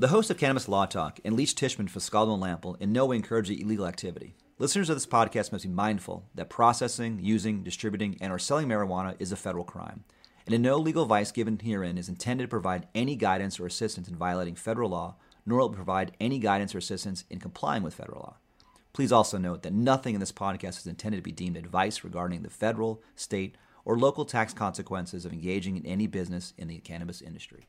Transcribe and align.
The 0.00 0.08
host 0.08 0.30
of 0.30 0.38
Cannabis 0.38 0.66
Law 0.66 0.86
Talk 0.86 1.20
and 1.26 1.36
Leech 1.36 1.54
Tishman 1.54 1.90
Fuscaldo 1.90 2.32
and 2.32 2.42
Lampl 2.42 2.80
in 2.80 2.90
no 2.90 3.04
way 3.04 3.16
encourage 3.16 3.50
illegal 3.50 3.86
activity. 3.86 4.34
Listeners 4.58 4.88
of 4.88 4.96
this 4.96 5.04
podcast 5.04 5.52
must 5.52 5.64
be 5.64 5.70
mindful 5.70 6.24
that 6.34 6.48
processing, 6.48 7.18
using, 7.20 7.62
distributing, 7.62 8.16
and 8.18 8.32
or 8.32 8.38
selling 8.38 8.66
marijuana 8.66 9.14
is 9.18 9.30
a 9.30 9.36
federal 9.36 9.62
crime. 9.62 10.04
And 10.46 10.54
in 10.54 10.62
no 10.62 10.78
legal 10.78 11.02
advice 11.02 11.30
given 11.30 11.58
herein 11.58 11.98
is 11.98 12.08
intended 12.08 12.44
to 12.44 12.48
provide 12.48 12.88
any 12.94 13.14
guidance 13.14 13.60
or 13.60 13.66
assistance 13.66 14.08
in 14.08 14.16
violating 14.16 14.54
federal 14.54 14.88
law, 14.88 15.16
nor 15.44 15.58
will 15.58 15.70
it 15.70 15.76
provide 15.76 16.16
any 16.18 16.38
guidance 16.38 16.74
or 16.74 16.78
assistance 16.78 17.24
in 17.28 17.38
complying 17.38 17.82
with 17.82 17.92
federal 17.92 18.20
law. 18.20 18.36
Please 18.94 19.12
also 19.12 19.36
note 19.36 19.62
that 19.64 19.74
nothing 19.74 20.14
in 20.14 20.20
this 20.20 20.32
podcast 20.32 20.78
is 20.78 20.86
intended 20.86 21.18
to 21.18 21.22
be 21.22 21.30
deemed 21.30 21.58
advice 21.58 22.04
regarding 22.04 22.40
the 22.40 22.48
federal, 22.48 23.02
state, 23.16 23.54
or 23.84 23.98
local 23.98 24.24
tax 24.24 24.54
consequences 24.54 25.26
of 25.26 25.34
engaging 25.34 25.76
in 25.76 25.84
any 25.84 26.06
business 26.06 26.54
in 26.56 26.68
the 26.68 26.78
cannabis 26.78 27.20
industry. 27.20 27.66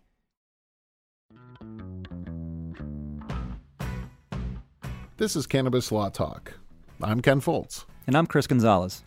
This 5.21 5.36
is 5.36 5.46
Cannabis 5.46 5.92
Law 5.92 6.10
Talk. 6.10 6.54
I'm 7.00 7.21
Ken 7.21 7.42
Foltz. 7.42 7.86
And 8.07 8.18
I'm 8.18 8.25
Chris 8.25 8.48
Gonzalez. 8.48 9.04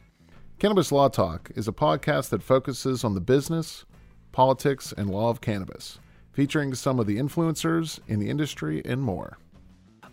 Cannabis 0.60 0.92
Law 0.92 1.08
Talk 1.08 1.50
is 1.56 1.66
a 1.66 1.72
podcast 1.72 2.28
that 2.28 2.40
focuses 2.40 3.02
on 3.02 3.14
the 3.14 3.20
business, 3.20 3.84
politics, 4.30 4.94
and 4.96 5.10
law 5.10 5.28
of 5.28 5.40
cannabis, 5.40 5.98
featuring 6.30 6.72
some 6.74 7.00
of 7.00 7.08
the 7.08 7.16
influencers 7.16 7.98
in 8.06 8.20
the 8.20 8.30
industry 8.30 8.80
and 8.84 9.02
more. 9.02 9.38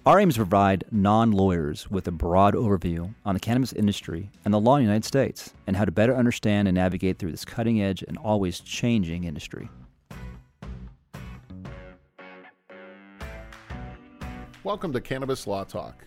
Our 0.04 0.20
aim 0.20 0.30
is 0.30 0.36
to 0.38 0.40
provide 0.40 0.86
non 0.90 1.34
lawyers 1.34 1.92
with 1.92 2.08
a 2.08 2.12
broad 2.12 2.56
overview 2.56 3.14
on 3.24 3.36
the 3.36 3.40
cannabis 3.40 3.72
industry 3.72 4.32
and 4.44 4.52
the 4.52 4.60
law 4.60 4.78
in 4.78 4.82
the 4.82 4.88
United 4.88 5.06
States, 5.06 5.54
and 5.68 5.78
how 5.78 5.86
to 5.86 5.92
better 5.92 6.16
understand 6.16 6.68
and 6.68 6.74
navigate 6.74 7.20
through 7.20 7.30
this 7.30 7.46
cutting 7.46 7.80
edge 7.80 8.04
and 8.08 8.18
always 8.18 8.60
changing 8.60 9.26
industry. 9.26 9.70
Welcome 14.64 14.94
to 14.94 15.02
Cannabis 15.02 15.48
Law 15.48 15.64
Talk. 15.64 16.06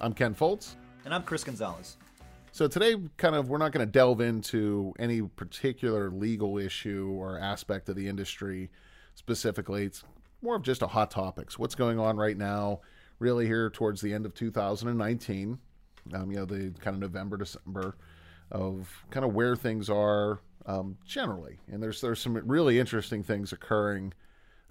I'm 0.00 0.14
Ken 0.14 0.34
Foltz. 0.34 0.76
And 1.04 1.12
I'm 1.12 1.22
Chris 1.22 1.44
Gonzalez. 1.44 1.98
So 2.50 2.66
today, 2.66 2.96
kind 3.18 3.34
of, 3.34 3.50
we're 3.50 3.58
not 3.58 3.72
going 3.72 3.86
to 3.86 3.92
delve 3.92 4.22
into 4.22 4.94
any 4.98 5.20
particular 5.20 6.10
legal 6.10 6.56
issue 6.56 7.10
or 7.14 7.38
aspect 7.38 7.90
of 7.90 7.96
the 7.96 8.08
industry 8.08 8.70
specifically. 9.16 9.84
It's 9.84 10.02
more 10.40 10.56
of 10.56 10.62
just 10.62 10.80
a 10.80 10.86
hot 10.86 11.10
topics. 11.10 11.58
What's 11.58 11.74
going 11.74 11.98
on 11.98 12.16
right 12.16 12.38
now, 12.38 12.80
really 13.18 13.44
here 13.44 13.68
towards 13.68 14.00
the 14.00 14.14
end 14.14 14.24
of 14.24 14.32
2019, 14.32 15.58
um, 16.14 16.30
you 16.30 16.38
know, 16.38 16.46
the 16.46 16.72
kind 16.80 16.94
of 16.94 17.00
November, 17.00 17.36
December 17.36 17.98
of 18.50 18.88
kind 19.10 19.26
of 19.26 19.34
where 19.34 19.56
things 19.56 19.90
are 19.90 20.40
um, 20.64 20.96
generally. 21.04 21.58
And 21.70 21.82
there's 21.82 22.00
there's 22.00 22.18
some 22.18 22.34
really 22.48 22.78
interesting 22.78 23.22
things 23.22 23.52
occurring 23.52 24.14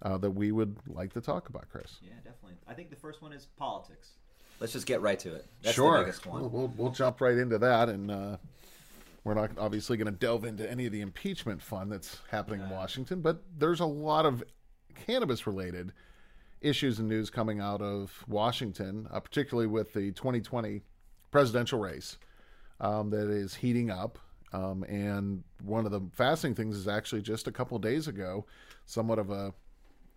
uh, 0.02 0.18
that 0.18 0.32
we 0.32 0.52
would 0.52 0.78
like 0.88 1.14
to 1.14 1.22
talk 1.22 1.50
about, 1.50 1.70
Chris. 1.70 1.98
Yeah, 2.02 2.14
definitely. 2.24 2.58
I 2.68 2.74
think 2.74 2.90
the 2.90 2.96
first 2.96 3.22
one 3.22 3.34
is 3.34 3.48
politics. 3.58 4.12
Let's 4.60 4.74
just 4.74 4.86
get 4.86 5.02
right 5.02 5.20
to 5.20 5.36
it. 5.36 5.46
That's 5.62 5.76
sure. 5.76 5.98
the 5.98 6.04
biggest 6.04 6.26
one. 6.26 6.42
We'll, 6.42 6.50
we'll, 6.50 6.74
we'll 6.76 6.92
jump 6.92 7.22
right 7.22 7.38
into 7.38 7.58
that, 7.60 7.90
and 7.90 8.12
uh, 8.12 8.38
we're 9.24 9.34
not 9.34 9.52
obviously 9.58 9.98
going 9.98 10.12
to 10.12 10.18
delve 10.18 10.46
into 10.46 10.70
any 10.70 10.86
of 10.86 10.92
the 10.92 11.02
impeachment 11.02 11.62
fun 11.62 11.90
that's 11.90 12.20
happening 12.30 12.62
in 12.62 12.70
Washington, 12.70 13.22
but 13.22 13.44
there's 13.58 13.80
a 13.80 13.86
lot 13.86 14.26
of 14.26 14.44
cannabis-related 15.06 15.94
issues 16.62 17.00
and 17.00 17.08
news 17.08 17.30
coming 17.30 17.60
out 17.60 17.82
of 17.82 18.24
Washington, 18.28 19.08
uh, 19.12 19.20
particularly 19.20 19.68
with 19.68 19.94
the 19.94 20.12
2020 20.12 20.82
presidential 21.32 21.80
race 21.80 22.18
um, 22.82 23.10
that 23.10 23.30
is 23.30 23.56
heating 23.56 23.90
up. 23.90 24.20
Um, 24.52 24.84
and 24.86 25.44
one 25.64 25.86
of 25.86 25.92
the 25.92 26.02
fascinating 26.14 26.56
things 26.56 26.76
is 26.76 26.88
actually 26.88 27.22
just 27.22 27.48
a 27.48 27.52
couple 27.52 27.78
days 27.78 28.08
ago, 28.08 28.46
somewhat 28.86 29.20
of 29.20 29.30
a 29.30 29.54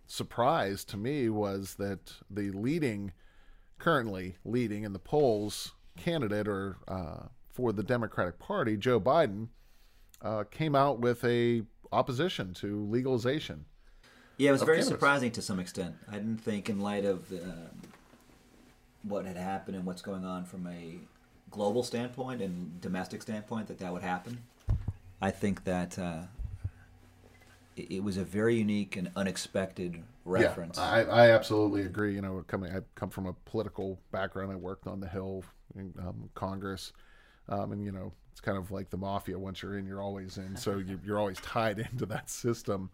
surprise 0.07 0.83
to 0.85 0.97
me 0.97 1.29
was 1.29 1.75
that 1.75 2.13
the 2.29 2.51
leading, 2.51 3.13
currently 3.79 4.35
leading 4.45 4.83
in 4.83 4.93
the 4.93 4.99
polls 4.99 5.73
candidate 5.97 6.47
or 6.47 6.77
uh, 6.87 7.27
for 7.51 7.71
the 7.71 7.83
Democratic 7.83 8.39
Party, 8.39 8.75
Joe 8.77 8.99
Biden, 8.99 9.49
uh, 10.21 10.43
came 10.45 10.75
out 10.75 10.99
with 10.99 11.23
a 11.23 11.63
opposition 11.91 12.53
to 12.55 12.85
legalization. 12.85 13.65
Yeah, 14.37 14.49
it 14.49 14.53
was 14.53 14.63
very 14.63 14.77
cannabis. 14.77 14.87
surprising 14.87 15.31
to 15.31 15.41
some 15.41 15.59
extent. 15.59 15.95
I 16.09 16.13
didn't 16.13 16.39
think, 16.39 16.69
in 16.69 16.79
light 16.79 17.05
of 17.05 17.31
uh, 17.31 17.37
what 19.03 19.25
had 19.25 19.37
happened 19.37 19.77
and 19.77 19.85
what's 19.85 20.01
going 20.01 20.25
on 20.25 20.45
from 20.45 20.65
a 20.67 20.95
global 21.51 21.83
standpoint 21.83 22.41
and 22.41 22.81
domestic 22.81 23.21
standpoint, 23.21 23.67
that 23.67 23.77
that 23.79 23.93
would 23.93 24.01
happen. 24.01 24.39
I 25.21 25.29
think 25.29 25.65
that 25.65 25.99
uh, 25.99 26.23
it, 27.75 28.03
was 28.03 28.17
a 28.17 28.23
very 28.23 28.55
unique 28.55 28.95
and 28.95 29.11
unexpected 29.15 30.03
reference. 30.25 30.77
Yeah, 30.77 30.83
I, 30.83 31.01
I 31.01 31.31
absolutely 31.31 31.81
agree. 31.81 32.15
You 32.15 32.21
know, 32.21 32.43
coming 32.47 32.75
I 32.75 32.79
come 32.95 33.09
from 33.09 33.25
a 33.27 33.33
political 33.45 33.99
background. 34.11 34.51
I 34.51 34.55
worked 34.55 34.87
on 34.87 34.99
the 34.99 35.07
Hill 35.07 35.43
in 35.75 35.93
um, 35.99 36.29
Congress, 36.35 36.93
um, 37.49 37.71
and 37.71 37.83
you 37.83 37.91
know, 37.91 38.11
it's 38.31 38.41
kind 38.41 38.57
of 38.57 38.71
like 38.71 38.89
the 38.89 38.97
mafia. 38.97 39.37
Once 39.37 39.61
you're 39.61 39.77
in, 39.77 39.85
you're 39.85 40.01
always 40.01 40.37
in. 40.37 40.55
So 40.55 40.77
you, 40.77 40.99
you're 41.05 41.19
always 41.19 41.39
tied 41.39 41.79
into 41.91 42.05
that 42.07 42.29
system. 42.29 42.89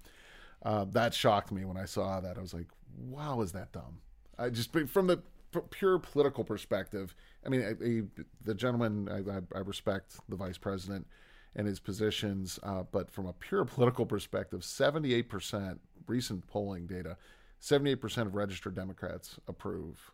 Uh, 0.64 0.86
that 0.92 1.14
shocked 1.14 1.52
me 1.52 1.66
when 1.66 1.78
I 1.78 1.86
saw 1.86 2.20
that. 2.20 2.38
I 2.38 2.42
was 2.42 2.54
like, 2.54 2.68
"Wow, 2.98 3.42
is 3.42 3.52
that 3.54 3.72
dumb?" 3.72 4.00
I 4.38 4.50
just 4.50 4.72
from 4.88 5.08
the 5.08 5.22
pure 5.72 6.00
political 6.00 6.44
perspective. 6.44 7.16
I 7.46 7.50
mean, 7.50 7.62
I, 7.62 7.70
I, 7.70 8.24
the 8.44 8.54
gentleman, 8.54 9.10
I, 9.10 9.58
I 9.58 9.62
respect 9.62 10.16
the 10.30 10.36
vice 10.36 10.58
president 10.58 11.08
and 11.56 11.68
his 11.68 11.80
positions, 11.80 12.60
uh, 12.64 12.84
but 12.92 13.10
from 13.12 13.26
a 13.26 13.34
pure 13.34 13.66
political 13.66 14.06
perspective, 14.06 14.62
78% 14.62 15.80
recent 16.08 16.48
polling 16.48 16.88
data, 16.88 17.18
78% 17.62 18.28
of 18.28 18.36
registered 18.36 18.76
Democrats 18.76 19.40
approve 19.48 20.12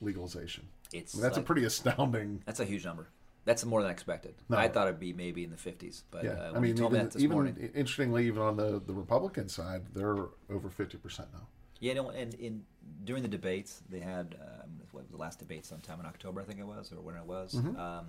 legalization. 0.00 0.68
It's 0.92 1.14
I 1.14 1.16
mean, 1.16 1.22
that's 1.22 1.36
like- 1.36 1.44
a 1.44 1.46
pretty 1.46 1.64
astounding. 1.64 2.42
That's 2.46 2.60
a 2.60 2.64
huge 2.64 2.84
number. 2.84 3.08
That's 3.46 3.64
more 3.64 3.82
than 3.82 3.90
I 3.90 3.92
expected. 3.92 4.34
No. 4.48 4.56
I 4.56 4.68
thought 4.68 4.88
it'd 4.88 4.98
be 4.98 5.12
maybe 5.12 5.44
in 5.44 5.50
the 5.50 5.56
50s, 5.56 6.02
but 6.10 6.24
Yeah, 6.24 6.30
uh, 6.30 6.52
I 6.56 6.60
mean, 6.60 6.74
told 6.76 6.92
me 6.92 7.00
even, 7.00 7.12
even 7.18 7.30
morning, 7.30 7.70
interestingly, 7.74 8.26
even 8.26 8.40
on 8.40 8.56
the, 8.56 8.80
the 8.86 8.94
Republican 8.94 9.50
side, 9.50 9.82
they're 9.92 10.16
over 10.48 10.70
50% 10.70 11.18
now. 11.32 11.46
Yeah, 11.78 11.92
no, 11.92 12.08
and 12.08 12.32
in 12.34 12.64
during 13.04 13.22
the 13.22 13.28
debates 13.28 13.82
they 13.90 14.00
had 14.00 14.36
um, 14.40 14.70
what 14.92 15.02
was 15.02 15.10
the 15.10 15.18
last 15.18 15.38
debate 15.38 15.66
sometime 15.66 16.00
in 16.00 16.06
October 16.06 16.40
I 16.40 16.44
think 16.44 16.58
it 16.58 16.66
was 16.66 16.90
or 16.92 17.00
when 17.02 17.16
it 17.16 17.24
was. 17.26 17.54
Mm-hmm. 17.54 17.78
Um, 17.78 18.06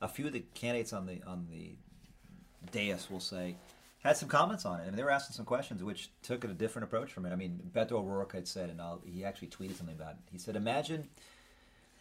a 0.00 0.08
few 0.08 0.26
of 0.26 0.32
the 0.32 0.44
candidates 0.54 0.92
on 0.92 1.06
the 1.06 1.22
on 1.26 1.46
the 1.50 1.76
dais, 2.72 3.08
we'll 3.10 3.20
say, 3.20 3.56
had 4.00 4.16
some 4.16 4.28
comments 4.28 4.64
on 4.64 4.80
it, 4.80 4.84
I 4.84 4.86
and 4.86 4.98
they 4.98 5.02
were 5.02 5.10
asking 5.10 5.34
some 5.34 5.44
questions, 5.44 5.82
which 5.82 6.10
took 6.22 6.44
a 6.44 6.48
different 6.48 6.84
approach 6.84 7.12
from 7.12 7.26
it. 7.26 7.32
I 7.32 7.36
mean, 7.36 7.60
Beto 7.72 7.92
O'Rourke 7.92 8.32
had 8.32 8.48
said, 8.48 8.70
and 8.70 8.80
I'll, 8.80 9.00
he 9.04 9.24
actually 9.24 9.48
tweeted 9.48 9.76
something 9.76 9.94
about 9.96 10.12
it. 10.12 10.18
He 10.30 10.38
said, 10.38 10.56
"Imagine 10.56 11.08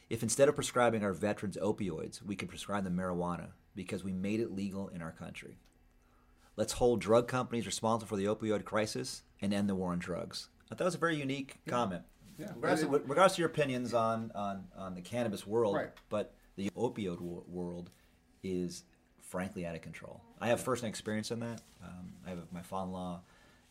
if 0.10 0.22
instead 0.24 0.50
of 0.50 0.56
prescribing 0.56 1.04
our 1.04 1.14
veterans 1.14 1.58
opioids, 1.62 2.22
we 2.22 2.36
could 2.36 2.50
prescribe 2.50 2.84
them 2.84 2.96
marijuana 2.96 3.50
because 3.76 4.04
we 4.04 4.14
made 4.14 4.40
it 4.40 4.52
legal 4.52 4.88
in 4.90 5.02
our 5.02 5.12
country. 5.12 5.58
Let's 6.56 6.74
hold 6.74 7.02
drug 7.02 7.28
companies 7.28 7.66
responsible 7.66 8.08
for 8.08 8.16
the 8.16 8.26
opioid 8.26 8.64
crisis 8.66 9.24
and 9.42 9.54
end 9.54 9.70
the 9.70 9.76
war 9.76 9.92
on 9.92 10.00
drugs." 10.00 10.50
I 10.66 10.70
thought 10.70 10.78
that 10.80 10.86
was 10.86 10.96
a 10.96 11.00
very 11.00 11.16
unique 11.16 11.58
comment. 11.68 12.04
Yeah. 12.38 12.52
Regardless, 12.56 12.82
of, 12.84 12.92
regardless 12.92 13.34
of 13.34 13.40
your 13.40 13.48
opinions 13.48 13.94
on, 13.94 14.32
on, 14.36 14.66
on 14.78 14.94
the 14.96 15.02
cannabis 15.02 15.48
world, 15.48 15.76
Right. 15.76 15.90
but 16.10 16.34
the 16.56 16.70
opioid 16.72 17.20
wo- 17.20 17.44
world 17.48 17.90
is 18.44 18.84
frankly 19.20 19.66
out 19.66 19.76
of 19.76 19.82
control. 19.82 20.22
I 20.40 20.48
have 20.48 20.62
first 20.62 20.84
experience 20.84 21.32
in 21.32 21.40
that. 21.40 21.62
Um, 21.84 22.14
I 22.26 22.30
have 22.30 22.40
my 22.52 22.62
father-in-law 22.62 23.22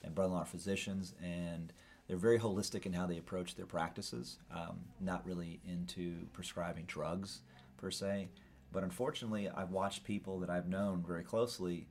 and 0.02 0.14
brother-in-law 0.14 0.42
are 0.42 0.46
physicians, 0.46 1.14
and 1.22 1.72
they're 2.06 2.16
very 2.16 2.38
holistic 2.38 2.84
in 2.86 2.92
how 2.92 3.06
they 3.06 3.18
approach 3.18 3.54
their 3.54 3.66
practices. 3.66 4.38
Um, 4.54 4.80
not 5.00 5.24
really 5.26 5.60
into 5.66 6.26
prescribing 6.32 6.84
drugs 6.86 7.40
per 7.78 7.90
se, 7.90 8.28
but 8.72 8.82
unfortunately, 8.82 9.48
I've 9.48 9.70
watched 9.70 10.04
people 10.04 10.40
that 10.40 10.50
I've 10.50 10.68
known 10.68 11.02
very 11.06 11.22
closely, 11.22 11.86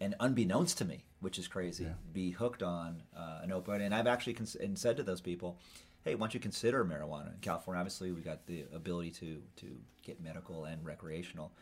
and 0.00 0.14
unbeknownst 0.20 0.78
to 0.78 0.84
me, 0.84 1.04
which 1.20 1.38
is 1.38 1.48
crazy, 1.48 1.86
be 2.12 2.30
hooked 2.30 2.62
on 2.62 3.02
uh, 3.16 3.40
an 3.42 3.50
opioid. 3.50 3.80
And 3.80 3.94
I've 3.94 4.06
actually 4.06 4.34
cons- 4.34 4.54
and 4.54 4.78
said 4.78 4.96
to 4.98 5.02
those 5.02 5.20
people, 5.20 5.58
"Hey, 6.06 6.14
why 6.14 6.26
don't 6.26 6.34
you 6.34 6.40
consider 6.40 6.84
marijuana?" 6.84 7.34
In 7.34 7.40
California, 7.40 7.80
obviously, 7.80 8.12
we 8.12 8.20
got 8.20 8.46
the 8.46 8.64
ability 8.72 9.10
to 9.12 9.42
to 9.56 9.66
get 10.02 10.22
medical 10.22 10.64
and 10.64 10.84
recreational, 10.84 11.52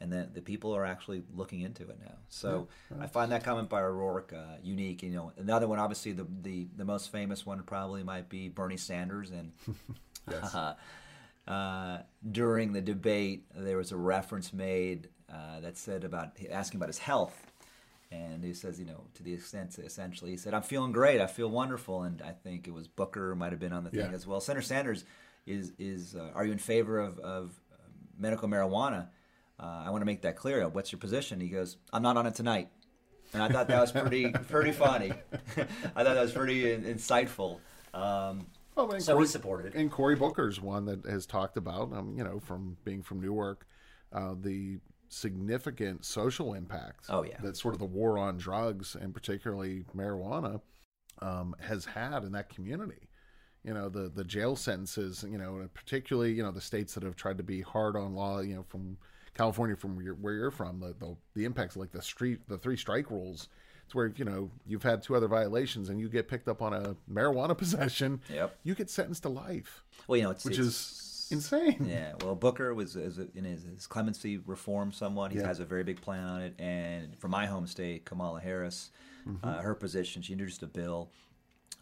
and 0.00 0.12
the 0.12 0.28
the 0.32 0.42
people 0.42 0.74
are 0.74 0.84
actually 0.84 1.22
looking 1.34 1.60
into 1.60 1.82
it 1.84 1.98
now. 2.04 2.16
So 2.28 2.68
I 3.00 3.06
find 3.06 3.32
that 3.32 3.44
comment 3.44 3.68
by 3.68 3.80
O'Rourke 3.80 4.32
uh, 4.32 4.56
unique. 4.62 5.02
You 5.02 5.10
know, 5.10 5.32
another 5.38 5.68
one, 5.68 5.78
obviously, 5.78 6.12
the, 6.12 6.26
the 6.42 6.68
the 6.76 6.84
most 6.84 7.10
famous 7.10 7.46
one 7.46 7.62
probably 7.62 8.02
might 8.02 8.28
be 8.28 8.48
Bernie 8.48 8.76
Sanders 8.76 9.30
and. 9.30 9.52
uh, 11.48 11.98
during 12.30 12.72
the 12.72 12.80
debate, 12.80 13.44
there 13.56 13.76
was 13.76 13.90
a 13.90 13.96
reference 13.96 14.52
made 14.52 15.08
uh, 15.32 15.60
that 15.60 15.76
said 15.76 16.04
about 16.04 16.36
asking 16.50 16.78
about 16.78 16.88
his 16.88 16.98
health, 16.98 17.51
and 18.12 18.44
he 18.44 18.52
says, 18.52 18.78
you 18.78 18.84
know, 18.84 19.04
to 19.14 19.22
the 19.22 19.32
extent 19.32 19.78
essentially, 19.78 20.30
he 20.32 20.36
said, 20.36 20.52
"I'm 20.54 20.62
feeling 20.62 20.92
great. 20.92 21.20
I 21.20 21.26
feel 21.26 21.48
wonderful." 21.48 22.02
And 22.02 22.20
I 22.22 22.32
think 22.32 22.68
it 22.68 22.72
was 22.74 22.86
Booker 22.86 23.34
might 23.34 23.50
have 23.52 23.58
been 23.60 23.72
on 23.72 23.84
the 23.84 23.90
thing 23.90 24.10
Yeah. 24.10 24.16
as 24.16 24.26
well. 24.26 24.40
Senator 24.40 24.62
Sanders 24.62 25.04
is 25.46 25.72
is 25.78 26.14
uh, 26.14 26.30
are 26.34 26.44
you 26.44 26.52
in 26.52 26.58
favor 26.58 26.98
of, 27.00 27.18
of 27.18 27.52
medical 28.18 28.48
marijuana? 28.48 29.08
Uh, 29.58 29.84
I 29.86 29.90
want 29.90 30.02
to 30.02 30.06
make 30.06 30.22
that 30.22 30.36
clear. 30.36 30.68
What's 30.68 30.92
your 30.92 30.98
position? 30.98 31.40
He 31.40 31.48
goes, 31.48 31.76
"I'm 31.92 32.02
not 32.02 32.16
on 32.16 32.26
it 32.26 32.34
tonight." 32.34 32.68
And 33.32 33.42
I 33.42 33.48
thought 33.48 33.68
that 33.68 33.80
was 33.80 33.92
pretty 33.92 34.30
pretty 34.50 34.72
funny. 34.72 35.12
I 35.56 35.62
thought 35.64 36.14
that 36.14 36.20
was 36.22 36.32
pretty 36.32 36.70
in- 36.72 36.84
insightful. 36.84 37.60
Um, 37.94 38.46
Oh, 38.74 38.90
and 38.90 39.02
so 39.02 39.12
Cory- 39.12 39.24
we 39.24 39.26
supported 39.28 39.66
it. 39.66 39.78
And 39.78 39.90
Cory 39.90 40.16
Booker's 40.16 40.58
one 40.58 40.86
that 40.86 41.04
has 41.04 41.26
talked 41.26 41.58
about, 41.58 41.92
um, 41.92 42.14
you 42.16 42.24
know, 42.24 42.40
from 42.40 42.78
being 42.84 43.02
from 43.02 43.20
Newark, 43.20 43.66
uh, 44.14 44.34
the 44.40 44.78
significant 45.12 46.04
social 46.04 46.54
impact. 46.54 47.06
Oh, 47.08 47.22
yeah. 47.24 47.38
that 47.42 47.56
sort 47.56 47.74
of 47.74 47.78
the 47.80 47.86
war 47.86 48.18
on 48.18 48.36
drugs 48.38 48.94
and 49.00 49.12
particularly 49.14 49.84
marijuana 49.96 50.60
um, 51.20 51.54
has 51.60 51.84
had 51.84 52.24
in 52.24 52.32
that 52.32 52.48
community. 52.48 53.08
You 53.64 53.74
know, 53.74 53.88
the 53.88 54.08
the 54.12 54.24
jail 54.24 54.56
sentences. 54.56 55.24
You 55.28 55.38
know, 55.38 55.68
particularly 55.72 56.32
you 56.32 56.42
know 56.42 56.50
the 56.50 56.60
states 56.60 56.94
that 56.94 57.04
have 57.04 57.14
tried 57.14 57.36
to 57.38 57.44
be 57.44 57.60
hard 57.60 57.96
on 57.96 58.14
law. 58.14 58.40
You 58.40 58.56
know, 58.56 58.64
from 58.68 58.96
California, 59.34 59.76
from 59.76 59.94
where 59.94 60.04
you're, 60.04 60.14
where 60.14 60.34
you're 60.34 60.50
from, 60.50 60.80
the, 60.80 60.94
the 60.98 61.16
the 61.34 61.44
impacts 61.44 61.76
like 61.76 61.92
the 61.92 62.02
street, 62.02 62.40
the 62.48 62.58
three 62.58 62.76
strike 62.76 63.08
rules. 63.10 63.48
It's 63.84 63.94
where 63.94 64.12
you 64.16 64.24
know 64.24 64.50
you've 64.66 64.82
had 64.82 65.00
two 65.02 65.14
other 65.14 65.28
violations 65.28 65.90
and 65.90 66.00
you 66.00 66.08
get 66.08 66.26
picked 66.26 66.48
up 66.48 66.60
on 66.60 66.72
a 66.72 66.96
marijuana 67.08 67.56
possession. 67.64 68.20
Yep. 68.32 68.56
You 68.64 68.74
get 68.74 68.90
sentenced 68.90 69.22
to 69.22 69.28
life, 69.28 69.84
Well, 70.08 70.16
you 70.16 70.24
know, 70.24 70.30
it's 70.30 70.44
which 70.44 70.54
it's- 70.54 70.66
is 70.66 70.76
insane. 71.32 71.86
Yeah, 71.88 72.12
well, 72.22 72.34
Booker 72.34 72.74
was 72.74 72.96
is 72.96 73.18
in 73.34 73.44
his, 73.44 73.62
his 73.64 73.86
clemency 73.86 74.38
reform 74.38 74.92
somewhat. 74.92 75.32
He 75.32 75.38
Yeah. 75.38 75.46
has 75.46 75.60
a 75.60 75.64
very 75.64 75.84
big 75.84 76.00
plan 76.00 76.24
on 76.26 76.40
it. 76.42 76.54
And 76.58 77.16
for 77.18 77.28
my 77.28 77.46
home 77.46 77.66
state, 77.66 78.04
Kamala 78.04 78.40
Harris, 78.40 78.90
Mm-hmm. 79.26 79.46
uh, 79.48 79.58
her 79.62 79.74
position, 79.76 80.20
she 80.20 80.32
introduced 80.32 80.64
a 80.64 80.66
bill, 80.66 81.08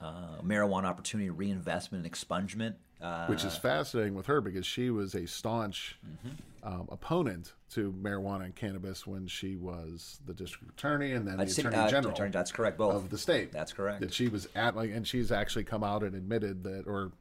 uh, 0.01 0.41
marijuana 0.45 0.85
opportunity 0.85 1.31
reinvestment 1.31 2.05
and 2.05 2.15
expungement. 2.15 2.75
Uh, 3.01 3.27
which 3.29 3.45
is 3.47 3.57
fascinating 3.57 4.15
with 4.15 4.27
her 4.27 4.43
because 4.43 4.67
she 4.67 4.91
was 4.91 5.15
a 5.15 5.27
staunch 5.27 5.99
Mm-hmm. 6.07 6.69
um, 6.69 6.87
opponent 6.93 7.55
to 7.71 7.93
marijuana 7.93 8.45
and 8.45 8.55
cannabis 8.55 9.07
when 9.07 9.27
she 9.27 9.57
was 9.57 10.21
the 10.27 10.35
district 10.35 10.71
attorney 10.75 11.13
and 11.13 11.27
then 11.27 11.39
the 11.39 11.45
attorney 11.45 11.77
uh, 11.77 11.89
general 11.89 12.13
attorney- 12.13 12.31
that's 12.31 12.53
correct. 12.53 12.77
Both 12.77 12.97
of 12.97 13.09
the 13.11 13.17
state. 13.17 13.53
That's 13.53 13.73
correct. 13.73 14.01
That 14.01 14.13
she 14.13 14.29
was 14.29 14.47
at 14.55 14.77
like, 14.77 14.91
and 14.91 15.07
she's 15.09 15.33
actually 15.33 15.65
come 15.65 15.83
out 15.83 16.03
and 16.03 16.15
admitted 16.15 16.63
that 16.65 16.85
or 16.87 17.13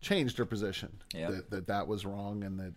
changed 0.00 0.38
her 0.38 0.44
position 0.46 1.02
Yeah. 1.14 1.30
that, 1.30 1.50
that 1.50 1.66
that 1.68 1.86
was 1.88 2.04
wrong 2.06 2.44
and 2.44 2.58
that 2.60 2.72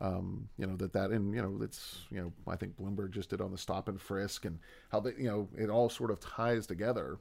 um, 0.00 0.48
you 0.58 0.66
know 0.66 0.76
that 0.76 0.92
that 0.92 1.10
and 1.10 1.34
you 1.34 1.40
know 1.40 1.58
it's 1.62 1.98
you 2.10 2.20
know 2.20 2.32
I 2.46 2.56
think 2.56 2.76
Bloomberg 2.76 3.12
just 3.12 3.30
did 3.30 3.40
on 3.40 3.50
the 3.50 3.58
stop 3.58 3.88
and 3.88 4.00
frisk 4.00 4.44
and 4.44 4.58
how 4.90 5.00
they 5.00 5.12
you 5.16 5.28
know 5.28 5.48
it 5.56 5.70
all 5.70 5.88
sort 5.88 6.10
of 6.10 6.20
ties 6.20 6.66
together 6.66 7.18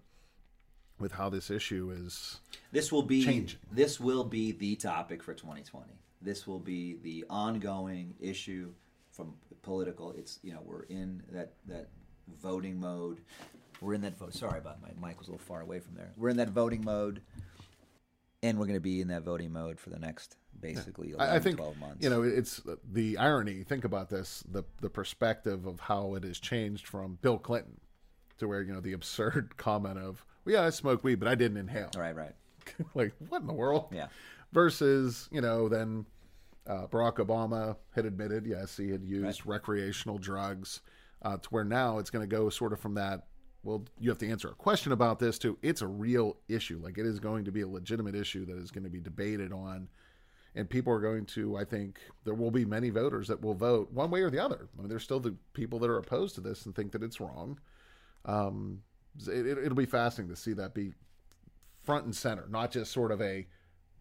with 0.99 1.11
how 1.13 1.29
this 1.29 1.49
issue 1.49 1.91
is 1.95 2.39
This 2.71 2.91
will 2.91 3.03
be 3.03 3.23
changing. 3.23 3.59
This 3.71 3.99
will 3.99 4.23
be 4.23 4.51
the 4.51 4.75
topic 4.75 5.23
for 5.23 5.33
2020. 5.33 5.87
This 6.21 6.47
will 6.47 6.59
be 6.59 6.97
the 7.01 7.25
ongoing 7.29 8.15
issue 8.19 8.73
from 9.11 9.33
political. 9.61 10.11
It's 10.11 10.39
you 10.43 10.53
know 10.53 10.61
we're 10.65 10.83
in 10.83 11.23
that 11.31 11.53
that 11.67 11.89
voting 12.41 12.79
mode. 12.79 13.21
We're 13.81 13.93
in 13.93 14.01
that 14.01 14.17
vote. 14.17 14.33
Sorry 14.33 14.57
about 14.57 14.81
my 14.81 14.89
mic 15.07 15.17
was 15.19 15.27
a 15.27 15.31
little 15.31 15.45
far 15.45 15.61
away 15.61 15.79
from 15.79 15.95
there. 15.95 16.11
We're 16.17 16.29
in 16.29 16.37
that 16.37 16.49
voting 16.49 16.83
mode, 16.83 17.21
and 18.45 18.59
we're 18.59 18.65
going 18.65 18.75
to 18.75 18.81
be 18.81 19.01
in 19.01 19.07
that 19.07 19.23
voting 19.23 19.51
mode 19.51 19.79
for 19.79 19.89
the 19.89 19.99
next 19.99 20.37
basically 20.59 21.11
11, 21.11 21.35
I, 21.35 21.39
think 21.39 21.57
12 21.57 21.77
months. 21.79 22.03
you 22.03 22.09
know 22.09 22.21
it's 22.21 22.61
the 22.91 23.17
irony. 23.17 23.63
Think 23.63 23.85
about 23.85 24.09
this: 24.09 24.43
the 24.49 24.63
the 24.81 24.89
perspective 24.89 25.65
of 25.65 25.79
how 25.79 26.15
it 26.15 26.23
has 26.23 26.39
changed 26.39 26.87
from 26.87 27.17
Bill 27.21 27.37
Clinton 27.37 27.79
to 28.37 28.47
where 28.47 28.61
you 28.61 28.73
know 28.73 28.81
the 28.81 28.93
absurd 28.93 29.57
comment 29.57 29.97
of, 29.97 30.25
well, 30.45 30.55
"Yeah, 30.55 30.63
I 30.63 30.69
smoke 30.69 31.03
weed, 31.03 31.15
but 31.15 31.27
I 31.27 31.35
didn't 31.35 31.57
inhale." 31.57 31.91
Right, 31.97 32.15
right. 32.15 32.33
like 32.93 33.13
what 33.29 33.41
in 33.41 33.47
the 33.47 33.53
world? 33.53 33.87
Yeah. 33.91 34.07
Versus 34.51 35.27
you 35.31 35.41
know 35.41 35.67
then 35.67 36.05
uh, 36.67 36.87
Barack 36.87 37.15
Obama 37.15 37.75
had 37.91 38.05
admitted 38.05 38.45
yes 38.45 38.77
he 38.77 38.89
had 38.89 39.03
used 39.03 39.45
recreational 39.45 40.17
drugs 40.17 40.81
uh, 41.21 41.37
to 41.37 41.49
where 41.49 41.63
now 41.63 41.97
it's 41.99 42.09
going 42.09 42.27
to 42.27 42.35
go 42.35 42.49
sort 42.49 42.73
of 42.73 42.79
from 42.79 42.93
that. 42.95 43.25
Well, 43.65 43.83
you 43.99 44.09
have 44.11 44.19
to 44.19 44.29
answer 44.29 44.47
a 44.47 44.53
question 44.53 44.91
about 44.91 45.17
this 45.17 45.39
too. 45.39 45.57
It's 45.63 45.81
a 45.81 45.87
real 45.87 46.37
issue. 46.47 46.79
Like 46.81 46.99
it 46.99 47.05
is 47.05 47.19
going 47.19 47.45
to 47.45 47.51
be 47.51 47.61
a 47.61 47.67
legitimate 47.67 48.13
issue 48.13 48.45
that 48.45 48.57
is 48.57 48.69
going 48.69 48.83
to 48.83 48.91
be 48.91 49.01
debated 49.01 49.51
on. 49.51 49.89
And 50.53 50.69
people 50.69 50.93
are 50.93 51.01
going 51.01 51.25
to 51.25 51.57
i 51.57 51.65
think 51.65 51.99
there 52.23 52.35
will 52.35 52.51
be 52.51 52.63
many 52.63 52.89
voters 52.89 53.27
that 53.27 53.41
will 53.41 53.55
vote 53.55 53.91
one 53.91 54.11
way 54.11 54.21
or 54.21 54.29
the 54.29 54.39
other. 54.39 54.69
I 54.77 54.81
mean 54.81 54.87
there's 54.87 55.03
still 55.03 55.19
the 55.19 55.35
people 55.53 55.79
that 55.79 55.89
are 55.89 55.97
opposed 55.97 56.35
to 56.35 56.41
this 56.41 56.67
and 56.67 56.75
think 56.75 56.91
that 56.91 57.01
it's 57.01 57.19
wrong. 57.19 57.59
Um, 58.23 58.81
it, 59.27 59.45
it'll 59.57 59.75
be 59.75 59.85
fascinating 59.85 60.33
to 60.33 60.39
see 60.39 60.53
that 60.53 60.75
be 60.75 60.93
front 61.83 62.05
and 62.05 62.15
center 62.15 62.45
not 62.49 62.71
just 62.71 62.91
sort 62.91 63.11
of 63.11 63.21
a 63.21 63.47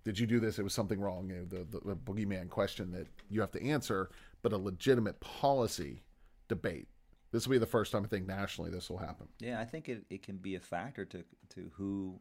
did 0.04 0.18
you 0.18 0.26
do 0.26 0.38
this? 0.38 0.58
It 0.58 0.62
was 0.62 0.74
something 0.74 1.00
wrong. 1.00 1.30
You 1.30 1.36
know, 1.36 1.44
the, 1.46 1.78
the, 1.78 1.94
the 1.94 1.96
boogeyman 1.96 2.50
question 2.50 2.92
that 2.92 3.06
you 3.30 3.40
have 3.40 3.52
to 3.52 3.64
answer 3.66 4.10
but 4.42 4.52
a 4.52 4.58
legitimate 4.58 5.18
policy 5.20 6.02
debate 6.48 6.88
this 7.34 7.46
will 7.46 7.52
be 7.52 7.58
the 7.58 7.66
first 7.66 7.92
time 7.92 8.04
i 8.04 8.08
think 8.08 8.26
nationally 8.26 8.70
this 8.70 8.88
will 8.88 8.98
happen 8.98 9.26
Yeah, 9.40 9.60
I 9.60 9.64
think 9.64 9.88
it, 9.88 10.04
it 10.08 10.22
can 10.22 10.36
be 10.38 10.54
a 10.54 10.60
factor 10.60 11.04
to 11.06 11.24
to 11.54 11.70
who 11.76 12.18